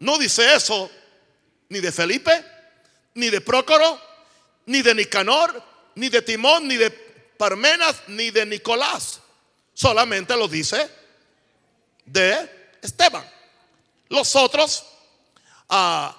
[0.00, 0.90] No dice eso
[1.68, 2.44] ni de Felipe,
[3.14, 3.98] ni de Prócoro,
[4.66, 5.62] ni de Nicanor,
[5.94, 6.90] ni de Timón, ni de
[7.42, 9.20] Parmenas, ni de Nicolás.
[9.74, 10.88] Solamente lo dice
[12.06, 13.28] de Esteban.
[14.10, 14.86] Los otros
[15.68, 16.16] ah,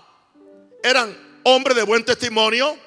[0.84, 2.78] eran hombre de buen testimonio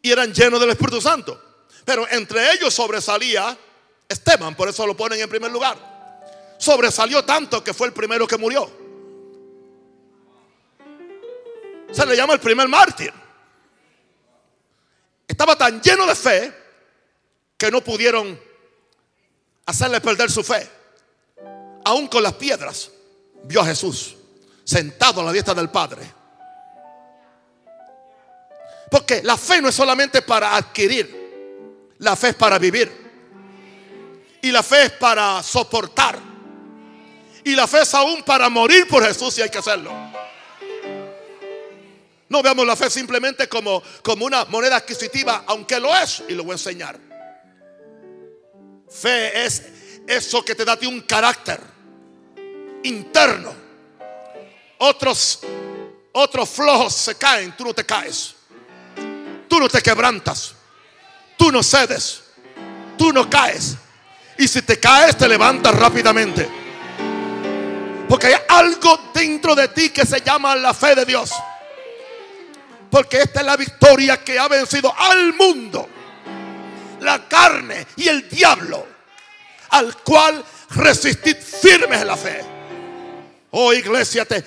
[0.00, 1.66] y eran llenos del Espíritu Santo.
[1.84, 3.58] Pero entre ellos sobresalía
[4.08, 5.76] Esteban, por eso lo ponen en primer lugar.
[6.58, 8.70] Sobresalió tanto que fue el primero que murió.
[11.90, 13.12] Se le llama el primer mártir.
[15.26, 16.67] Estaba tan lleno de fe
[17.58, 18.40] que no pudieron
[19.66, 20.66] hacerle perder su fe.
[21.84, 22.90] Aún con las piedras,
[23.44, 24.16] vio a Jesús
[24.64, 26.18] sentado a la diestra del Padre
[28.90, 33.08] porque la fe no es solamente para adquirir, la fe es para vivir.
[34.40, 36.18] Y la fe es para soportar.
[37.44, 39.90] Y la fe es aún para morir por Jesús si hay que hacerlo.
[42.28, 46.44] No veamos la fe simplemente como, como una moneda adquisitiva, aunque lo es, y lo
[46.44, 47.07] voy a enseñar.
[48.90, 49.62] Fe es
[50.06, 51.60] eso que te da un carácter
[52.82, 53.54] interno.
[54.78, 55.40] Otros,
[56.12, 58.34] otros flojos se caen, tú no te caes.
[59.48, 60.54] Tú no te quebrantas.
[61.36, 62.22] Tú no cedes.
[62.96, 63.76] Tú no caes.
[64.38, 66.48] Y si te caes, te levantas rápidamente.
[68.08, 71.30] Porque hay algo dentro de ti que se llama la fe de Dios.
[72.90, 75.88] Porque esta es la victoria que ha vencido al mundo,
[77.00, 78.86] la carne y el diablo,
[79.70, 82.40] al cual resistid firmes la fe.
[83.50, 84.44] Oh iglesia, te,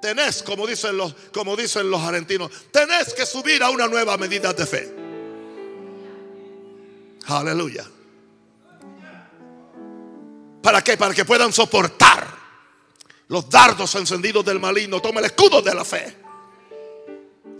[0.00, 4.52] tenés, como dicen los, como dicen los argentinos, tenés que subir a una nueva medida
[4.52, 4.94] de fe.
[7.26, 7.86] Aleluya.
[10.62, 10.96] ¿Para qué?
[10.96, 12.26] Para que puedan soportar
[13.28, 15.00] los dardos encendidos del maligno.
[15.00, 16.21] Toma el escudo de la fe.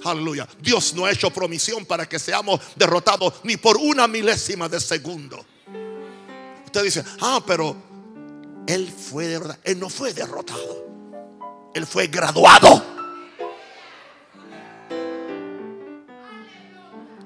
[0.05, 0.49] Aleluya.
[0.61, 5.45] Dios no ha hecho promisión para que seamos derrotados ni por una milésima de segundo.
[6.67, 7.77] Usted dice, ah, pero
[8.67, 9.61] Él fue derrotado.
[9.65, 10.87] Él no fue derrotado.
[11.75, 12.83] Él fue graduado.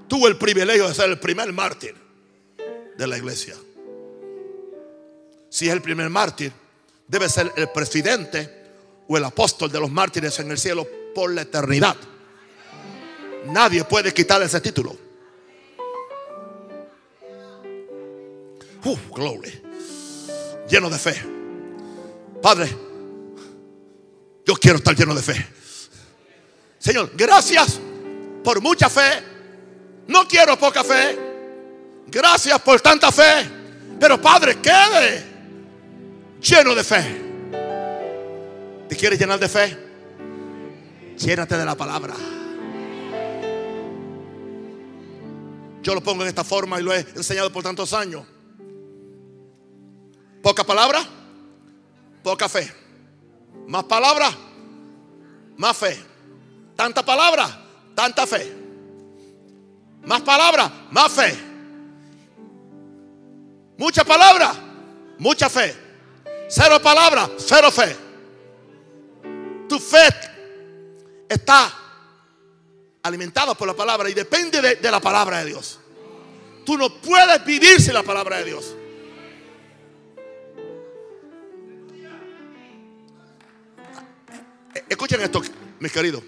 [0.08, 1.94] Tuvo el privilegio de ser el primer mártir
[2.96, 3.56] de la iglesia.
[5.48, 6.52] Si es el primer mártir,
[7.08, 8.64] debe ser el presidente
[9.08, 11.96] o el apóstol de los mártires en el cielo por la eternidad.
[13.46, 14.96] Nadie puede quitar ese título.
[18.84, 19.52] Uh, gloria.
[20.68, 21.14] Lleno de fe.
[22.42, 22.68] Padre,
[24.44, 25.46] yo quiero estar lleno de fe.
[26.78, 27.80] Señor, gracias
[28.44, 29.22] por mucha fe.
[30.06, 31.18] No quiero poca fe.
[32.06, 33.48] Gracias por tanta fe.
[33.98, 35.24] Pero Padre, quede
[36.40, 37.22] lleno de fe.
[38.88, 39.76] ¿Te quieres llenar de fe?
[41.18, 42.14] Llénate de la palabra.
[45.86, 48.26] Yo lo pongo en esta forma y lo he enseñado por tantos años.
[50.42, 51.00] Poca palabra,
[52.24, 52.68] poca fe.
[53.68, 54.28] Más palabra,
[55.56, 55.96] más fe.
[56.74, 57.62] Tanta palabra,
[57.94, 58.52] tanta fe.
[60.02, 61.38] Más palabra, más fe.
[63.78, 64.54] Mucha palabra,
[65.18, 65.72] mucha fe.
[66.48, 67.96] Cero palabra, cero fe.
[69.68, 70.08] Tu fe
[71.28, 71.72] está
[73.06, 75.80] alimentada por la palabra y depende de, la palabra de Dios.
[76.64, 78.74] Tú no puedes vivir sin la palabra de Dios.
[84.88, 85.42] Escuchen esto,
[85.80, 86.22] mis queridos.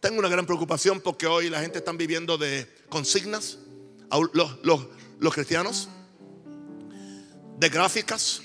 [0.00, 3.58] tengo una gran preocupación porque hoy la gente está viviendo de consignas,
[4.34, 4.86] los, los-
[5.18, 5.88] los cristianos,
[7.58, 8.42] de gráficas.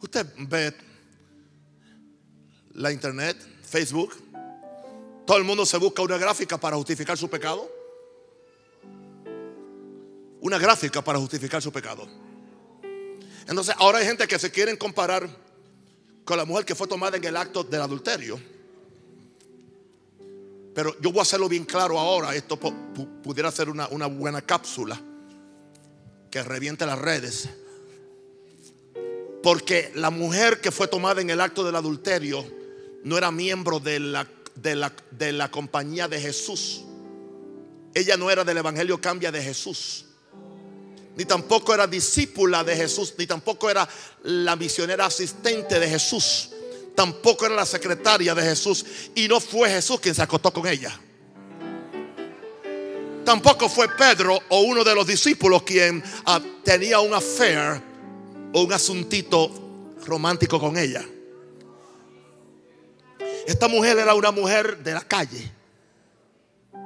[0.00, 0.74] Usted ve
[2.74, 4.14] la internet, Facebook,
[5.26, 7.70] todo el mundo se busca una gráfica para justificar su pecado.
[10.40, 12.06] Una gráfica para justificar su pecado.
[13.48, 15.28] Entonces ahora hay gente que se quieren comparar
[16.24, 18.40] con la mujer que fue tomada en el acto del adulterio.
[20.74, 22.34] Pero yo voy a hacerlo bien claro ahora.
[22.34, 25.00] Esto pu- pu- pudiera ser una, una buena cápsula
[26.30, 27.48] que reviente las redes.
[29.42, 32.44] Porque la mujer que fue tomada en el acto del adulterio
[33.04, 36.82] no era miembro de la, de la, de la compañía de Jesús.
[37.94, 40.04] Ella no era del Evangelio Cambia de Jesús.
[41.16, 43.14] Ni tampoco era discípula de Jesús.
[43.16, 43.88] Ni tampoco era
[44.24, 46.50] la misionera asistente de Jesús.
[46.94, 48.84] Tampoco era la secretaria de Jesús.
[49.14, 50.98] Y no fue Jesús quien se acostó con ella.
[53.24, 57.82] Tampoco fue Pedro o uno de los discípulos quien ah, tenía un affair
[58.52, 59.50] o un asuntito
[60.06, 61.04] romántico con ella.
[63.46, 65.50] Esta mujer era una mujer de la calle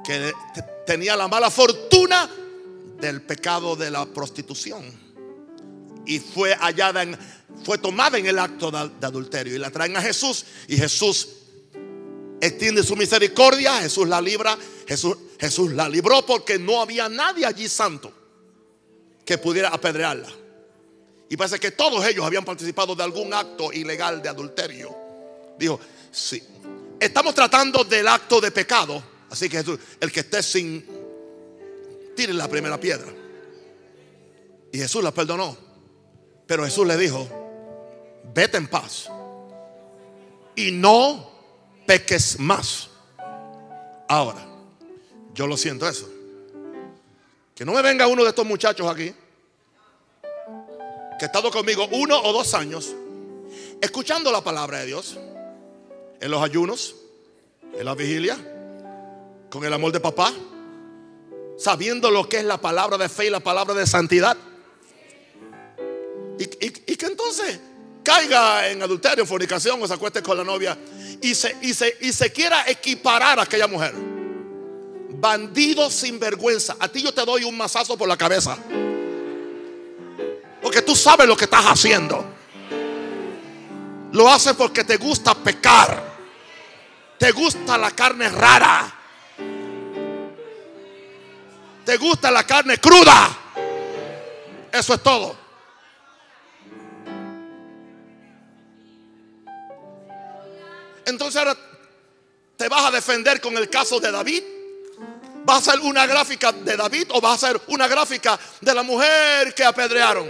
[0.03, 2.29] que te- tenía la mala fortuna
[2.99, 4.83] del pecado de la prostitución
[6.05, 7.17] y fue hallada en,
[7.63, 11.27] fue tomada en el acto de, de adulterio y la traen a Jesús y Jesús
[12.39, 14.57] extiende su misericordia, Jesús la libra,
[14.87, 18.11] Jesús, Jesús la libró porque no había nadie allí santo
[19.25, 20.29] que pudiera apedrearla.
[21.29, 24.93] Y parece que todos ellos habían participado de algún acto ilegal de adulterio.
[25.57, 25.79] Dijo,
[26.11, 26.43] sí,
[26.99, 29.03] estamos tratando del acto de pecado.
[29.29, 30.85] Así que Jesús, el que esté sin,
[32.15, 33.07] tire la primera piedra.
[34.71, 35.57] Y Jesús la perdonó.
[36.45, 37.27] Pero Jesús le dijo,
[38.33, 39.09] vete en paz.
[40.55, 41.31] Y no
[41.85, 42.89] peques más.
[44.09, 44.45] Ahora,
[45.33, 46.09] yo lo siento eso.
[47.55, 49.13] Que no me venga uno de estos muchachos aquí
[51.21, 52.95] que ha estado conmigo uno o dos años
[53.79, 55.19] escuchando la palabra de Dios
[56.21, 56.95] en los ayunos,
[57.73, 58.37] en la vigilia,
[59.49, 60.31] con el amor de papá,
[61.57, 64.37] sabiendo lo que es la palabra de fe y la palabra de santidad.
[66.39, 67.59] Y, y- y que entonces
[68.03, 70.77] caiga en adulterio, fornicación o se acueste con la novia
[71.21, 73.93] y se, y se, y se quiera equiparar a aquella mujer.
[75.09, 76.75] Bandido sin vergüenza.
[76.79, 78.57] A ti yo te doy un mazazo por la cabeza.
[80.61, 82.25] Porque tú sabes lo que estás haciendo.
[84.13, 86.10] Lo haces porque te gusta pecar.
[87.21, 88.91] Te gusta la carne rara.
[91.85, 93.37] Te gusta la carne cruda.
[94.71, 95.37] Eso es todo.
[101.05, 101.55] Entonces ahora
[102.57, 104.41] te vas a defender con el caso de David.
[105.45, 108.81] ¿Vas a hacer una gráfica de David o vas a hacer una gráfica de la
[108.81, 110.27] mujer que apedrearon?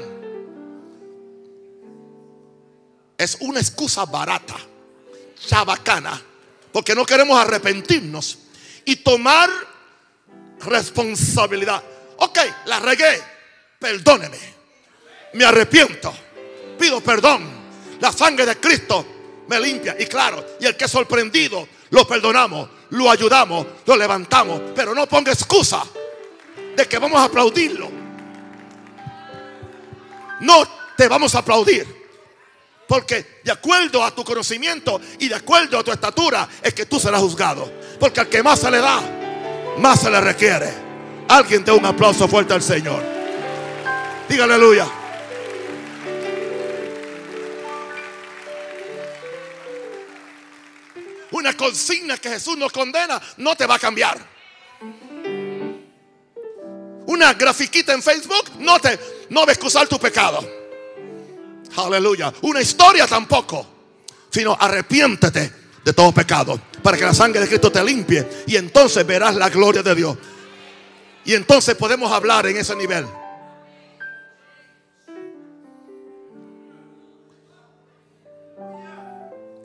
[3.18, 4.58] Es una excusa barata,
[5.48, 6.22] chabacana,
[6.72, 8.40] porque no queremos arrepentirnos
[8.86, 9.50] y tomar
[10.60, 11.84] responsabilidad.
[12.18, 13.22] Ok, la regué,
[13.80, 14.38] perdóneme,
[15.34, 16.14] me arrepiento,
[16.80, 17.62] pido perdón.
[18.00, 19.06] La sangre de Cristo
[19.48, 19.96] me limpia.
[20.00, 24.62] Y claro, y el que es sorprendido, lo perdonamos, lo ayudamos, lo levantamos.
[24.76, 25.84] Pero no ponga excusa
[26.76, 27.90] de que vamos a aplaudirlo.
[30.40, 30.64] No
[30.98, 32.01] te vamos a aplaudir.
[32.92, 37.00] Porque de acuerdo a tu conocimiento y de acuerdo a tu estatura es que tú
[37.00, 37.72] serás juzgado.
[37.98, 39.02] Porque al que más se le da,
[39.78, 40.74] más se le requiere.
[41.30, 43.02] Alguien dé un aplauso fuerte al Señor.
[44.28, 44.90] Diga aleluya.
[51.32, 54.18] Una consigna que Jesús nos condena no te va a cambiar.
[57.06, 60.61] Una grafiquita en Facebook no te no va a excusar tu pecado.
[61.78, 62.34] Aleluya.
[62.42, 63.68] Una historia tampoco.
[64.30, 65.54] Sino arrepiéntete
[65.84, 66.60] de todo pecado.
[66.82, 68.28] Para que la sangre de Cristo te limpie.
[68.48, 70.18] Y entonces verás la gloria de Dios.
[71.26, 73.06] Y entonces podemos hablar en ese nivel.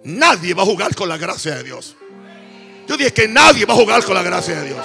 [0.05, 1.97] Nadie va a jugar con la gracia de Dios.
[2.87, 4.85] Yo dije que nadie va a jugar con la gracia de Dios.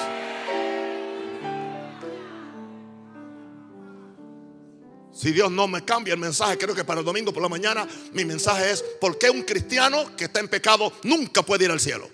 [5.22, 7.88] Si Dios no me cambia el mensaje, creo que para el domingo por la mañana
[8.14, 11.80] mi mensaje es, ¿por qué un cristiano que está en pecado nunca puede ir al
[11.80, 12.10] cielo?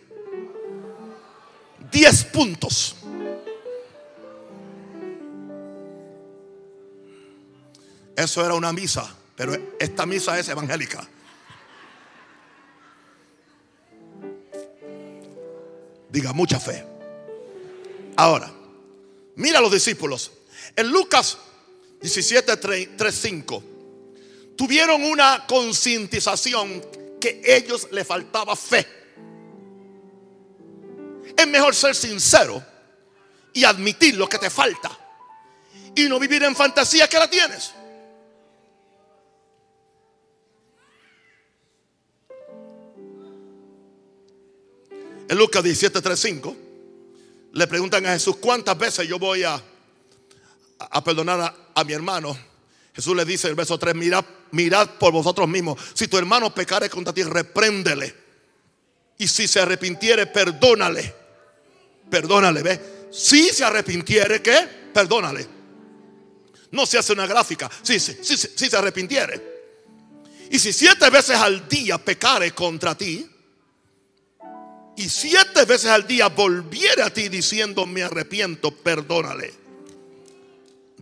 [1.89, 2.97] Diez puntos.
[8.13, 11.07] Eso era una misa, pero esta misa es evangélica.
[16.09, 16.85] Diga, mucha fe.
[18.17, 18.51] Ahora,
[19.37, 20.33] mira a los discípulos.
[20.75, 21.37] En Lucas
[22.01, 23.63] 17, 3, 5,
[24.55, 26.83] tuvieron una concientización
[27.19, 28.85] que ellos le faltaba fe.
[31.35, 32.63] Es mejor ser sincero
[33.53, 34.97] y admitir lo que te falta
[35.95, 37.73] y no vivir en fantasía que la tienes.
[45.29, 46.55] En Lucas 17:35
[47.53, 49.61] le preguntan a Jesús, ¿cuántas veces yo voy a,
[50.79, 52.37] a perdonar a, mi hermano?
[52.93, 55.79] Jesús le dice en el verso 3, mirad, mirad por vosotros mismos.
[55.93, 58.15] Si tu hermano pecare contra ti, repréndele.
[59.19, 61.13] Y si se arrepintiere, perdónale.
[62.09, 62.81] Perdónale, ¿ve?
[63.11, 64.67] Si se arrepintiere, ¿qué?
[64.93, 65.47] Perdónale.
[66.71, 67.69] No se hace una gráfica.
[67.81, 69.57] Si, si se arrepintiere.
[70.49, 73.27] Y si siete veces al día pecare contra ti,
[74.97, 79.66] y siete veces al día volviere a ti diciendo me arrepiento, perdónale.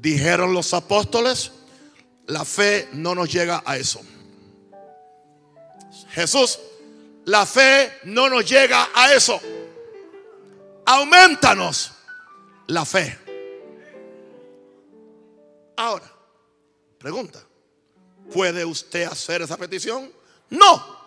[0.06, 1.52] Dijeron los apóstoles,
[2.28, 4.00] la fe no nos llega a eso.
[6.12, 6.60] Jesús,
[7.24, 9.42] la fe no nos llega a eso.
[10.86, 11.92] Aumentanos
[12.68, 13.18] la fe.
[15.76, 16.06] Ahora,
[17.00, 17.44] pregunta,
[18.32, 20.14] ¿puede usted hacer esa petición?
[20.52, 21.00] No.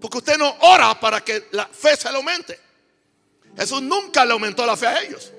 [0.00, 2.58] Porque usted no ora para que la fe se le aumente.
[3.58, 5.32] Jesús nunca le aumentó la fe a ellos.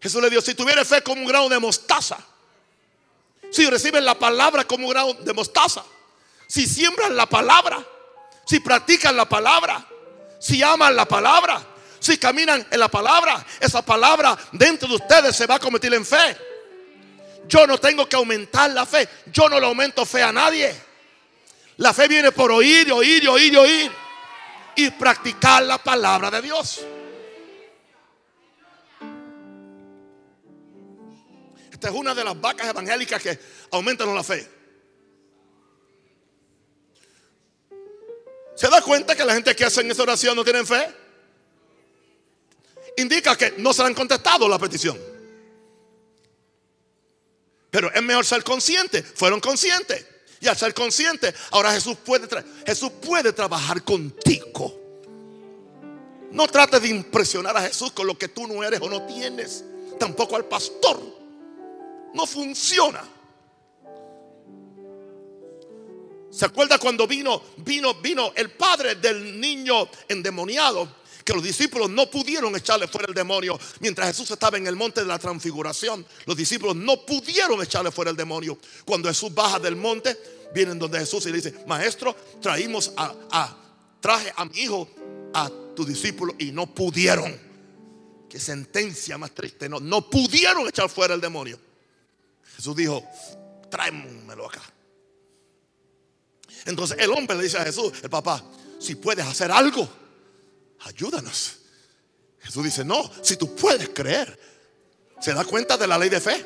[0.00, 2.18] Jesús le dijo, si tuviera fe como un grano de mostaza,
[3.50, 5.84] si reciben la palabra como un grano de mostaza,
[6.46, 7.84] si siembran la palabra,
[8.46, 9.86] si practican la palabra,
[10.40, 11.62] si aman la palabra,
[11.98, 16.04] si caminan en la palabra, esa palabra dentro de ustedes se va a convertir en
[16.04, 16.36] fe.
[17.46, 19.08] Yo no tengo que aumentar la fe.
[19.26, 20.72] Yo no le aumento fe a nadie.
[21.78, 23.92] La fe viene por oír, oír, oír, oír.
[24.76, 26.80] Y practicar la palabra de Dios.
[31.80, 33.38] Esta es una de las vacas evangélicas que
[33.70, 34.46] aumentan la fe.
[38.54, 40.94] ¿Se da cuenta que la gente que hace esa oración no tienen fe?
[42.98, 44.98] Indica que no se le han contestado la petición.
[47.70, 49.02] Pero es mejor ser consciente.
[49.02, 50.04] Fueron conscientes.
[50.38, 52.28] Y al ser consciente, ahora Jesús puede,
[52.66, 54.78] Jesús puede trabajar contigo.
[56.30, 59.64] No trates de impresionar a Jesús con lo que tú no eres o no tienes.
[59.98, 61.19] Tampoco al pastor.
[62.14, 63.02] No funciona.
[66.30, 71.00] ¿Se acuerda cuando vino, vino, vino el padre del niño endemoniado?
[71.24, 75.00] que los discípulos no pudieron echarle fuera el demonio mientras Jesús estaba en el monte
[75.00, 76.04] de la transfiguración.
[76.26, 78.58] Los discípulos no pudieron echarle fuera el demonio.
[78.84, 80.18] Cuando Jesús baja del monte,
[80.54, 83.56] vienen donde Jesús y le dice, maestro, traímos a,
[84.00, 84.88] traje a mi hijo,
[85.34, 87.38] a tu discípulo y no pudieron.
[88.28, 89.68] Qué sentencia más triste.
[89.68, 91.58] No, no pudieron echar fuera el demonio.
[92.60, 93.02] Jesús dijo,
[93.70, 94.60] tráemelo acá.
[96.66, 98.44] Entonces el hombre le dice a Jesús, el papá,
[98.78, 99.88] si puedes hacer algo,
[100.80, 101.56] ayúdanos.
[102.38, 104.38] Jesús dice, no, si tú puedes creer,
[105.22, 106.44] ¿se da cuenta de la ley de fe?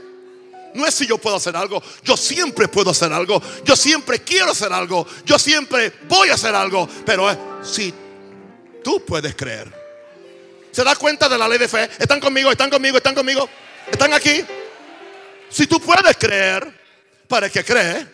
[0.75, 4.53] No es si yo puedo hacer algo, yo siempre puedo hacer algo, yo siempre quiero
[4.53, 7.37] hacer algo, yo siempre voy a hacer algo, pero es
[7.69, 7.93] si
[8.85, 9.69] tú puedes creer.
[10.71, 11.91] ¿Se da cuenta de la ley de fe?
[11.99, 12.53] ¿Están conmigo?
[12.53, 12.99] ¿Están conmigo?
[12.99, 13.49] ¿Están conmigo?
[13.91, 14.45] ¿Están aquí?
[15.49, 16.81] Si tú puedes creer,
[17.29, 18.07] para que cree,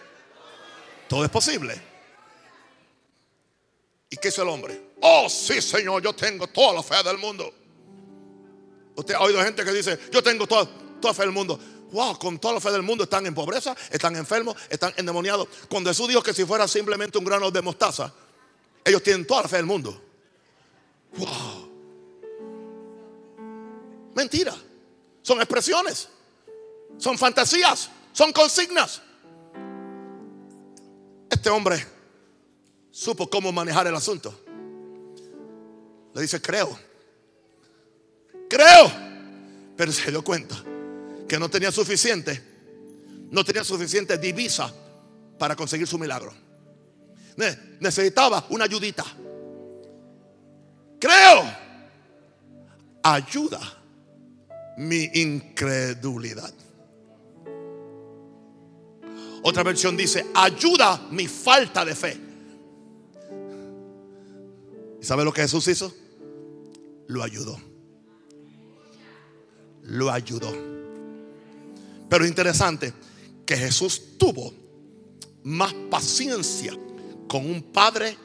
[1.08, 1.80] todo es posible.
[4.10, 4.80] ¿Y qué hizo el hombre?
[5.00, 7.52] Oh, sí, Señor, yo tengo toda la fe del mundo.
[8.96, 10.68] Usted ha oído gente que dice, yo tengo toda,
[11.00, 11.58] toda fe del mundo.
[11.92, 15.48] Wow, con toda la fe del mundo están en pobreza, están enfermos, están endemoniados.
[15.68, 18.12] Cuando Jesús dijo que si fuera simplemente un grano de mostaza,
[18.84, 20.00] ellos tienen toda la fe del mundo.
[21.16, 21.70] Wow.
[24.14, 24.54] Mentira.
[25.22, 26.08] Son expresiones.
[26.98, 27.90] Son fantasías.
[28.12, 29.00] Son consignas.
[31.30, 31.86] Este hombre
[32.90, 34.38] supo cómo manejar el asunto.
[36.14, 36.78] Le dice, creo.
[38.48, 38.92] Creo.
[39.76, 40.56] Pero se dio cuenta
[41.28, 42.48] que no tenía suficiente.
[43.30, 44.72] No tenía suficiente divisa
[45.38, 46.34] para conseguir su milagro.
[47.78, 49.04] Necesitaba una ayudita.
[51.00, 51.70] Creo.
[53.02, 53.60] Ayuda
[54.76, 56.52] mi incredulidad.
[59.42, 62.20] Otra versión dice, ayuda mi falta de fe.
[65.00, 65.94] ¿Y sabe lo que Jesús hizo?
[67.06, 67.58] Lo ayudó.
[69.82, 70.52] Lo ayudó.
[72.08, 72.92] Pero es interesante
[73.46, 74.52] que Jesús tuvo
[75.42, 76.76] más paciencia
[77.26, 78.16] con un padre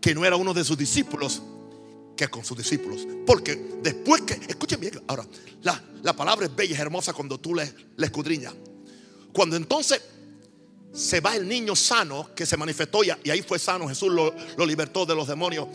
[0.00, 1.42] que no era uno de sus discípulos
[2.16, 3.06] que con sus discípulos.
[3.24, 5.24] Porque después que, escuchen bien, ahora,
[5.62, 8.52] la, la palabra es bella, es hermosa cuando tú le escudriñas.
[9.32, 10.02] Cuando entonces
[10.92, 15.06] se va el niño sano que se manifestó y, ahí fue sano, Jesús lo, libertó
[15.06, 15.68] de los demonios.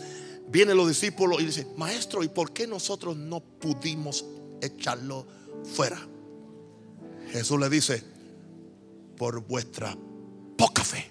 [0.48, 4.24] Vienen los discípulos y dicen, maestro, ¿y por qué nosotros no pudimos
[4.60, 5.26] echarlo
[5.74, 5.98] fuera?
[7.30, 8.02] Jesús le dice,
[9.16, 9.96] por vuestra
[10.56, 11.10] poca fe.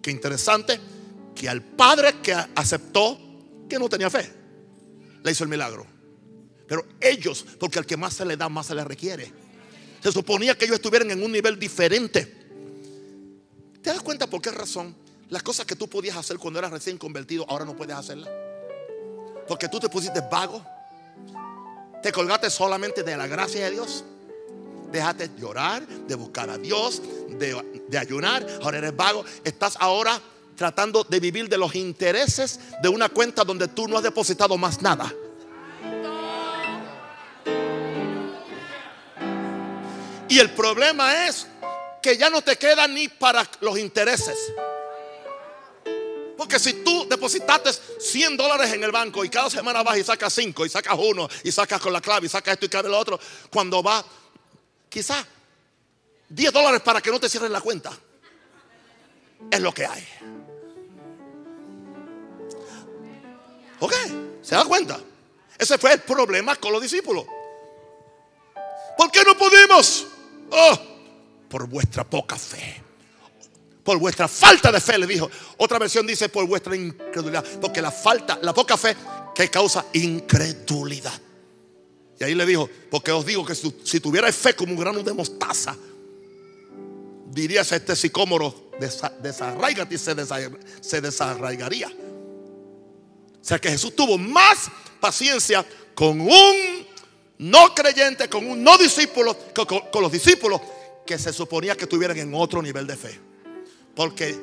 [0.00, 0.80] Qué interesante
[1.34, 3.18] que al padre que aceptó
[3.68, 4.32] que no tenía fe,
[5.22, 5.86] le hizo el milagro.
[6.66, 9.30] Pero ellos, porque al que más se le da, más se le requiere.
[10.06, 12.32] Se suponía que ellos estuvieran en un nivel diferente.
[13.82, 14.94] ¿Te das cuenta por qué razón?
[15.30, 18.30] Las cosas que tú podías hacer cuando eras recién convertido, ahora no puedes hacerlas.
[19.48, 20.64] Porque tú te pusiste vago.
[22.04, 24.04] Te colgaste solamente de la gracia de Dios.
[24.92, 28.46] Dejaste de llorar, de buscar a Dios, de, de ayunar.
[28.62, 29.24] Ahora eres vago.
[29.42, 30.22] Estás ahora
[30.54, 34.80] tratando de vivir de los intereses de una cuenta donde tú no has depositado más
[34.80, 35.12] nada.
[40.28, 41.46] Y el problema es
[42.02, 44.36] que ya no te queda ni para los intereses.
[46.36, 50.32] Porque si tú depositaste 100 dólares en el banco y cada semana vas y sacas
[50.34, 52.98] 5 y sacas uno y sacas con la clave y sacas esto y clave lo
[52.98, 53.18] otro,
[53.50, 54.04] cuando va
[54.88, 55.24] quizás
[56.28, 57.92] 10 dólares para que no te cierren la cuenta,
[59.50, 60.06] es lo que hay.
[63.80, 63.94] ¿Ok?
[64.42, 65.00] ¿Se da cuenta?
[65.58, 67.24] Ese fue el problema con los discípulos.
[68.96, 70.06] ¿Por qué no pudimos?
[70.50, 70.78] Oh,
[71.48, 72.82] por vuestra poca fe.
[73.82, 75.30] Por vuestra falta de fe, le dijo.
[75.58, 77.44] Otra versión dice por vuestra incredulidad.
[77.60, 78.96] Porque la falta, la poca fe,
[79.34, 81.20] que causa incredulidad.
[82.18, 85.12] Y ahí le dijo, porque os digo que si, tuvierais fe como un grano de
[85.12, 85.76] mostaza,
[87.30, 88.70] dirías a este sicómoro,
[89.22, 91.88] desarraigate y se desarraigaría.
[91.88, 94.68] O sea que Jesús tuvo más
[94.98, 96.85] paciencia con un
[97.38, 100.60] no creyente, con un no discípulo, con, los discípulos
[101.06, 103.20] que se suponía que estuvieran en otro nivel de fe.
[103.94, 104.38] Porque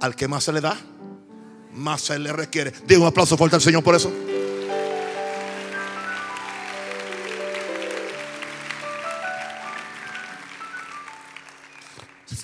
[0.00, 0.76] al que más se le da,
[1.72, 2.72] más se le requiere.
[2.86, 4.12] Digo un aplauso fuerte al Señor por eso.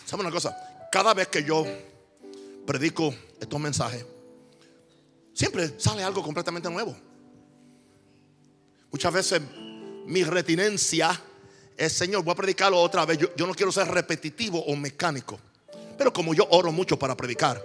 [0.05, 0.55] ¿Sabe una cosa?
[0.90, 1.64] Cada vez que yo
[2.66, 4.05] predico estos mensajes,
[5.34, 6.94] Siempre sale algo completamente nuevo.
[8.90, 9.40] Muchas veces
[10.07, 11.20] mi retinencia
[11.76, 13.18] es, Señor, voy a predicarlo otra vez.
[13.18, 15.38] Yo, no quiero ser repetitivo o mecánico.
[15.96, 17.62] Pero como yo oro mucho para predicar,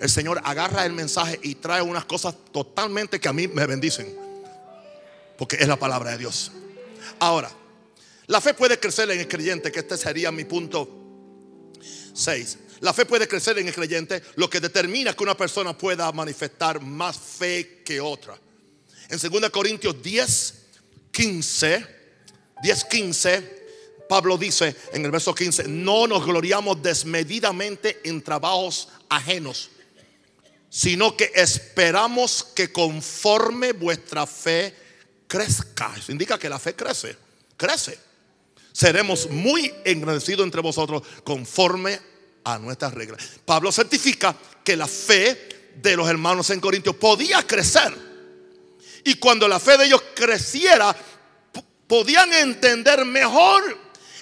[0.00, 4.14] el Señor agarra el mensaje y trae unas cosas totalmente que a mí me bendicen.
[5.38, 6.52] Porque es la palabra de Dios.
[7.18, 7.50] Ahora,
[8.26, 10.88] la fe puede crecer en el creyente, que este sería mi punto
[12.14, 12.58] 6.
[12.80, 16.80] La fe puede crecer en el creyente, lo que determina que una persona pueda manifestar
[16.80, 18.38] más fe que otra.
[19.08, 20.54] En 2 Corintios 10,
[21.16, 21.86] 15,
[22.62, 23.56] 10, 15,
[24.06, 29.70] Pablo dice en el verso 15, no nos gloriamos desmedidamente en trabajos ajenos,
[30.68, 34.74] sino que esperamos que conforme vuestra fe
[35.26, 35.94] crezca.
[35.96, 37.16] Eso indica que la fe crece,
[37.56, 37.98] crece.
[38.70, 41.98] Seremos muy agradecidos entre vosotros conforme
[42.44, 43.22] a nuestras reglas.
[43.42, 48.15] Pablo certifica que la fe de los hermanos en Corintios podía crecer.
[49.06, 50.94] Y cuando la fe de ellos creciera,
[51.86, 53.62] podían entender mejor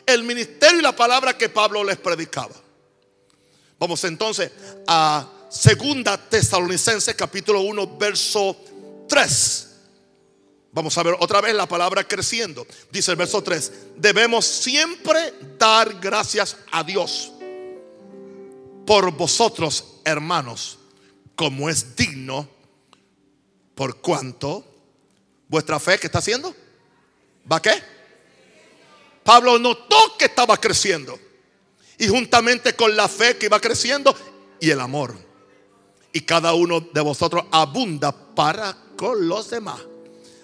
[0.05, 2.55] el ministerio y la palabra que Pablo les predicaba.
[3.79, 4.53] Vamos entonces
[4.87, 8.55] a Segunda Tesalonicenses capítulo 1 verso
[9.09, 9.69] 3.
[10.73, 12.67] Vamos a ver otra vez la palabra creciendo.
[12.93, 17.33] Dice el verso 3, debemos siempre dar gracias a Dios
[18.85, 20.79] por vosotros, hermanos,
[21.35, 22.47] como es digno,
[23.75, 24.73] por cuanto
[25.49, 26.55] vuestra fe que está haciendo,
[27.51, 27.83] ¿va qué?
[29.23, 31.19] Pablo notó que estaba creciendo.
[31.99, 34.15] Y juntamente con la fe que iba creciendo
[34.61, 35.17] y el amor.
[36.13, 39.81] Y cada uno de vosotros abunda para con los demás.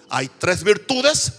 [0.09, 1.31] Hay tres virtudes,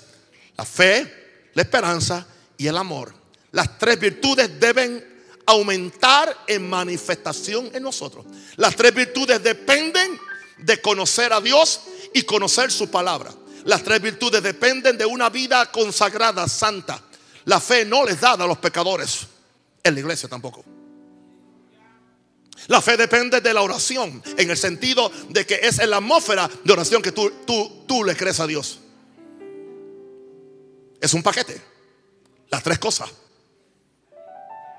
[0.56, 3.14] la fe, la esperanza y el amor.
[3.50, 5.12] Las tres virtudes deben
[5.44, 8.24] aumentar en manifestación en nosotros.
[8.56, 10.18] Las tres virtudes dependen
[10.58, 11.80] de conocer a Dios
[12.14, 13.32] y conocer su palabra.
[13.64, 17.00] Las tres virtudes dependen de una vida consagrada, santa.
[17.44, 19.26] La fe no les da a los pecadores,
[19.82, 20.64] en la iglesia tampoco.
[22.68, 26.48] La fe depende de la oración, en el sentido de que es en la atmósfera
[26.62, 28.78] de oración que tú, tú, tú le crees a Dios.
[31.00, 31.60] Es un paquete.
[32.48, 33.10] Las tres cosas.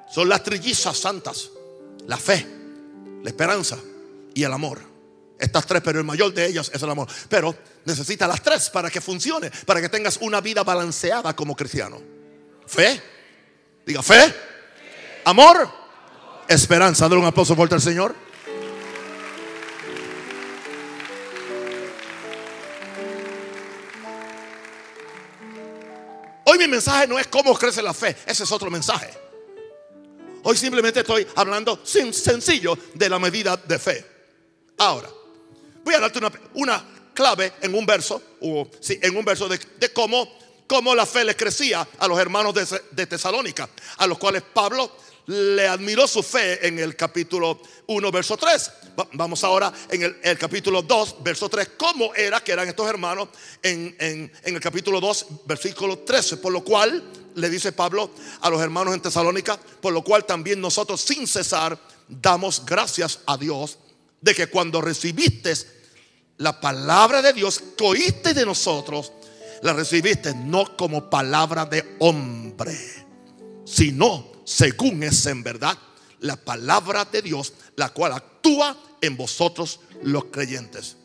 [0.09, 1.49] Son las trillizas santas.
[2.07, 2.45] La fe,
[3.21, 3.77] la esperanza
[4.33, 4.92] y el amor.
[5.43, 7.05] Estas tres, pero el mayor de ellas es el amor.
[7.27, 12.01] Pero necesita las tres para que funcione, para que tengas una vida balanceada como cristiano.
[12.65, 13.01] Fe,
[13.85, 14.33] diga fe,
[15.25, 15.69] amor,
[16.47, 17.09] esperanza.
[17.09, 18.15] Dale un aplauso fuerte al Señor.
[26.45, 29.11] Hoy mi mensaje no es cómo crece la fe, ese es otro mensaje.
[30.43, 34.05] Hoy simplemente estoy hablando sencillo de la medida de fe.
[34.77, 35.09] Ahora,
[35.83, 36.19] voy a darte
[36.53, 39.59] una, clave en un verso, o, sí, en un verso de,
[39.93, 40.27] cómo,
[40.67, 44.91] cómo, la fe le crecía a los hermanos de, de Tesalónica, a los cuales Pablo
[45.27, 48.71] le admiró su fe en el capítulo 1, verso 3.
[49.13, 51.71] Vamos ahora en el, capítulo 2, verso 3.
[51.77, 53.29] ¿Cómo era que eran estos hermanos
[53.61, 56.37] en, en, el capítulo 2, versículo 13?
[56.37, 57.03] Por lo cual
[57.35, 58.11] le dice Pablo
[58.41, 61.77] a los hermanos en Tesalónica, por lo cual también nosotros sin cesar
[62.07, 63.79] damos gracias a Dios
[64.23, 65.53] de que cuando recibiste
[66.37, 69.11] la palabra de Dios que oíste de nosotros,
[69.61, 72.77] la recibiste no como palabra de hombre,
[73.65, 75.77] sino según es en verdad
[76.21, 80.95] la palabra de Dios, la cual actúa en vosotros los creyentes.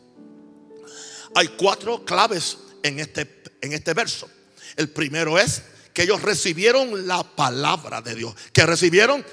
[1.35, 4.29] Hay cuatro claves en este, en este verso.
[4.77, 5.61] El primero es
[5.93, 8.33] que ellos recibieron la palabra de Dios.
[8.53, 9.25] Que recibieron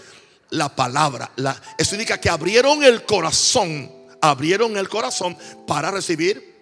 [0.51, 1.30] la palabra.
[1.36, 3.92] La, eso indica que abrieron el corazón.
[4.20, 5.36] Abrieron el corazón
[5.66, 6.57] para recibir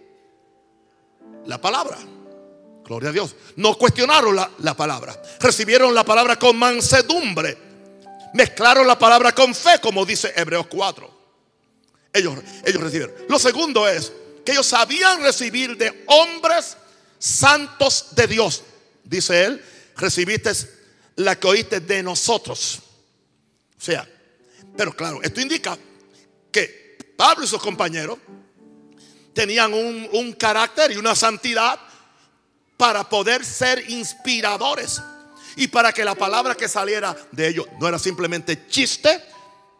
[1.46, 1.98] la palabra.
[2.84, 3.34] Gloria a Dios.
[3.56, 5.20] No cuestionaron la, palabra.
[5.40, 7.56] Recibieron la palabra con mansedumbre.
[8.34, 11.10] Mezclaron la palabra con fe, como dice Hebreos 4.
[12.12, 13.14] Ellos, ellos recibieron.
[13.28, 14.12] Lo segundo es
[14.44, 16.76] que ellos sabían recibir de hombres
[17.18, 18.62] santos de Dios.
[19.02, 19.64] Dice él,
[19.96, 20.52] recibiste
[21.16, 22.80] la que oíste de nosotros.
[23.84, 24.08] Sea,
[24.78, 25.76] pero claro, esto indica
[26.50, 28.16] que Pablo y sus compañeros
[29.34, 31.78] tenían un, un carácter y una santidad
[32.78, 35.02] para poder ser inspiradores
[35.56, 39.22] y para que la palabra que saliera de ellos no era simplemente chiste,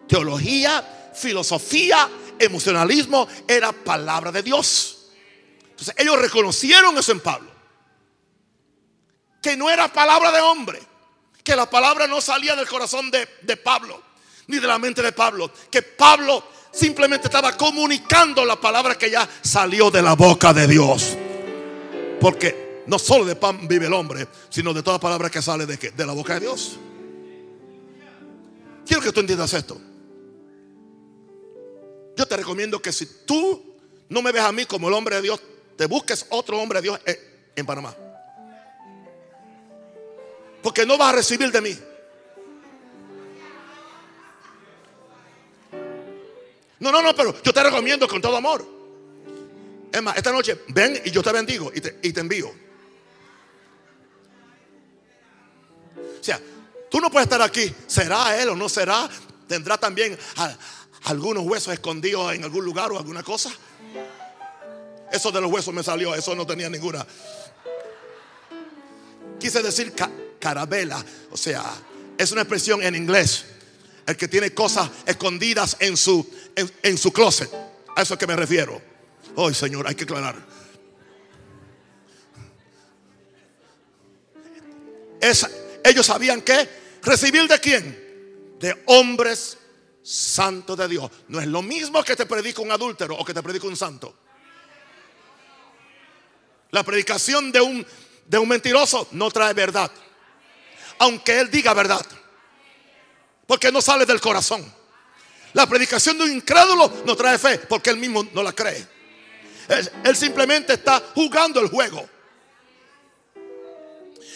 [0.07, 2.07] teología, filosofía,
[2.39, 5.13] emocionalismo, era palabra de Dios.
[5.71, 7.51] Entonces ellos reconocieron eso en Pablo.
[9.41, 10.83] Que no era palabra de hombre,
[11.45, 14.03] que la palabra no salía del corazón de, de Pablo,
[14.47, 16.43] ni de la mente de Pablo, que Pablo
[16.73, 21.17] simplemente estaba comunicando la palabra que ya salió de la boca de Dios.
[22.19, 25.77] Porque no solo de pan vive el hombre, sino de toda palabra que sale de,
[25.77, 26.79] de la boca de Dios.
[28.87, 29.79] Quiero que tú entiendas esto.
[32.17, 33.77] Yo te recomiendo que si tú
[34.09, 35.43] no me ves a mí como el hombre de Dios,
[35.77, 37.01] te busques otro hombre de Dios
[37.55, 37.95] en Panamá.
[40.65, 41.79] Porque no vas a recibir de mí.
[46.81, 48.67] No, no, no, pero yo te recomiendo con todo amor.
[49.93, 52.49] Es más, esta noche ven y yo te bendigo y te, envío.
[55.99, 56.41] O sea,
[56.91, 57.71] tú no puedes estar aquí.
[57.87, 59.07] ¿Será él o no será?
[59.47, 60.19] ¿Tendrá también
[61.05, 63.53] algunos huesos escondidos en algún lugar o alguna cosa?
[65.13, 67.07] Eso de los huesos me salió, eso no tenía ninguna.
[69.39, 69.93] Quise decir
[70.45, 71.65] carabela, o sea,
[72.19, 73.47] es una expresión en inglés.
[74.07, 76.29] El que tiene cosas escondidas en su,
[76.83, 77.51] en, su closet.
[77.97, 78.79] A eso es que me refiero.
[79.37, 80.37] Hoy, Señor, hay que aclarar.
[85.83, 86.69] Ellos sabían que
[87.03, 88.55] recibir de quién?
[88.61, 89.57] De hombres
[90.03, 91.11] santos de Dios.
[91.29, 94.15] No es lo mismo que te predica un adúltero o que te predica un santo.
[96.71, 97.87] La predicación de un,
[98.27, 99.91] de un mentiroso no trae verdad.
[100.99, 102.05] Aunque él diga verdad.
[103.47, 104.65] Porque no sale del corazón.
[105.53, 108.87] La predicación de un incrédulo no trae fe porque él mismo no la cree.
[110.05, 112.09] él simplemente está jugando el juego.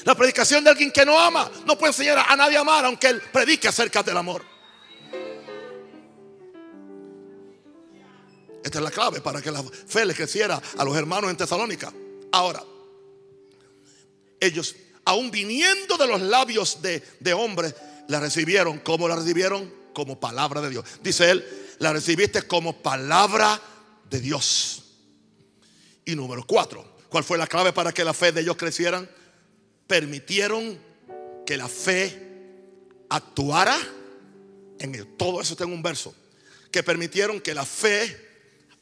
[0.05, 3.09] La predicación de alguien que no ama no puede enseñar a nadie a amar, aunque
[3.09, 4.45] él predique acerca del amor.
[8.63, 11.93] Esta es la clave para que la fe le creciera a los hermanos en Tesalónica.
[12.33, 12.63] Ahora,
[14.41, 14.77] ellos,
[15.09, 17.75] aún viniendo de los labios de, de hombres,
[18.09, 18.79] la recibieron.
[18.79, 19.73] ¿Cómo la recibieron?
[19.93, 20.85] Como palabra de Dios.
[21.03, 21.45] Dice él,
[21.79, 23.61] la recibiste como palabra
[24.09, 24.85] de Dios.
[26.05, 29.09] Y número cuatro, ¿cuál fue la clave para que la fe de ellos crecieran?
[29.89, 30.79] permitieron
[31.45, 32.27] que la fe
[33.09, 33.77] actuara
[34.79, 36.15] en el, todo eso tengo un verso
[36.71, 38.29] que permitieron que la fe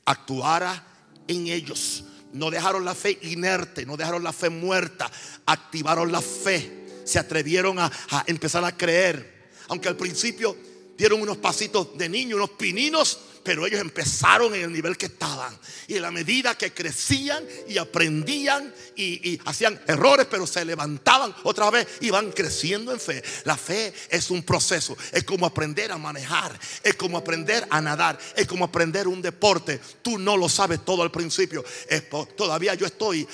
[0.05, 0.85] actuara
[1.29, 2.05] en ellos
[2.37, 5.11] no dejaron la fe inerte no dejaron la fe muerta.
[5.47, 6.84] Activaron la fe.
[7.05, 7.91] Se atrevieron a,
[8.26, 9.49] empezar a creer.
[9.68, 10.57] Aunque al principio
[10.97, 15.57] dieron unos pasitos de niño unos pininos pero ellos empezaron en el nivel que estaban.
[15.87, 21.71] Y en la medida que crecían y aprendían y, hacían errores, pero se levantaban otra
[21.71, 23.23] vez y van creciendo en fe.
[23.45, 28.19] La fe es un proceso, es como aprender a manejar, es como aprender a nadar,
[28.35, 29.81] es como aprender un deporte.
[30.03, 31.65] Tú no lo sabes todo al principio.
[31.89, 32.03] Es
[32.37, 33.29] todavía yo estoy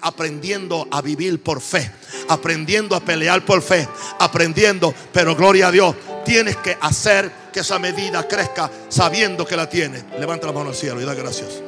[0.00, 1.88] aprendiendo a vivir por fe,
[2.28, 3.86] aprendiendo a pelear por fe,
[4.18, 5.94] aprendiendo, pero gloria a Dios,
[6.24, 10.02] tienes que hacer que esa medida crezca sabiendo que la tiene.
[10.18, 11.62] Levanta la mano al cielo y da gracias.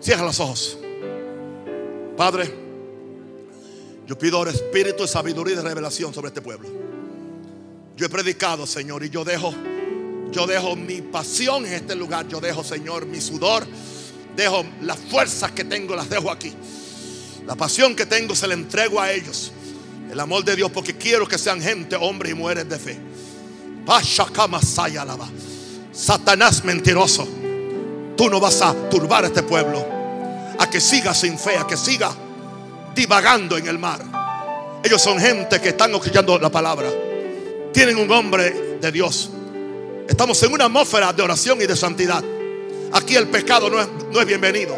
[0.00, 0.78] Cierra los ojos.
[2.16, 2.54] Padre,
[4.06, 6.68] yo pido espíritu de sabiduría y de revelación sobre este pueblo.
[7.96, 9.54] Yo he predicado, Señor, y yo dejo,
[10.30, 12.28] yo dejo mi pasión en este lugar.
[12.28, 13.66] Yo dejo, Señor, mi sudor.
[14.36, 16.52] Dejo las fuerzas que tengo, las dejo aquí.
[17.46, 19.52] La pasión que tengo se la entrego a ellos.
[20.10, 22.98] El amor de Dios, porque quiero que sean gente, hombres y mujeres de fe.
[25.92, 27.28] Satanás mentiroso.
[28.16, 29.84] Tú no vas a turbar a este pueblo.
[30.58, 32.12] A que siga sin fe, a que siga
[32.94, 34.00] divagando en el mar.
[34.82, 36.88] Ellos son gente que están escuchando la palabra.
[37.72, 39.30] Tienen un hombre de Dios.
[40.08, 42.22] Estamos en una atmósfera de oración y de santidad.
[42.92, 44.76] Aquí el pecado no es, no es bienvenido.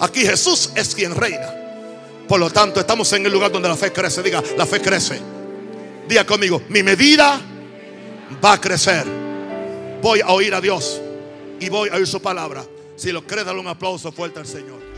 [0.00, 1.52] Aquí Jesús es quien reina.
[2.26, 4.22] Por lo tanto, estamos en el lugar donde la fe crece.
[4.22, 5.20] Diga, la fe crece.
[6.08, 7.40] Diga conmigo, mi medida
[8.42, 9.06] va a crecer.
[10.02, 11.00] Voy a oír a Dios
[11.60, 12.64] y voy a oír su palabra.
[12.96, 14.91] Si lo crees, dale un aplauso fuerte al Señor.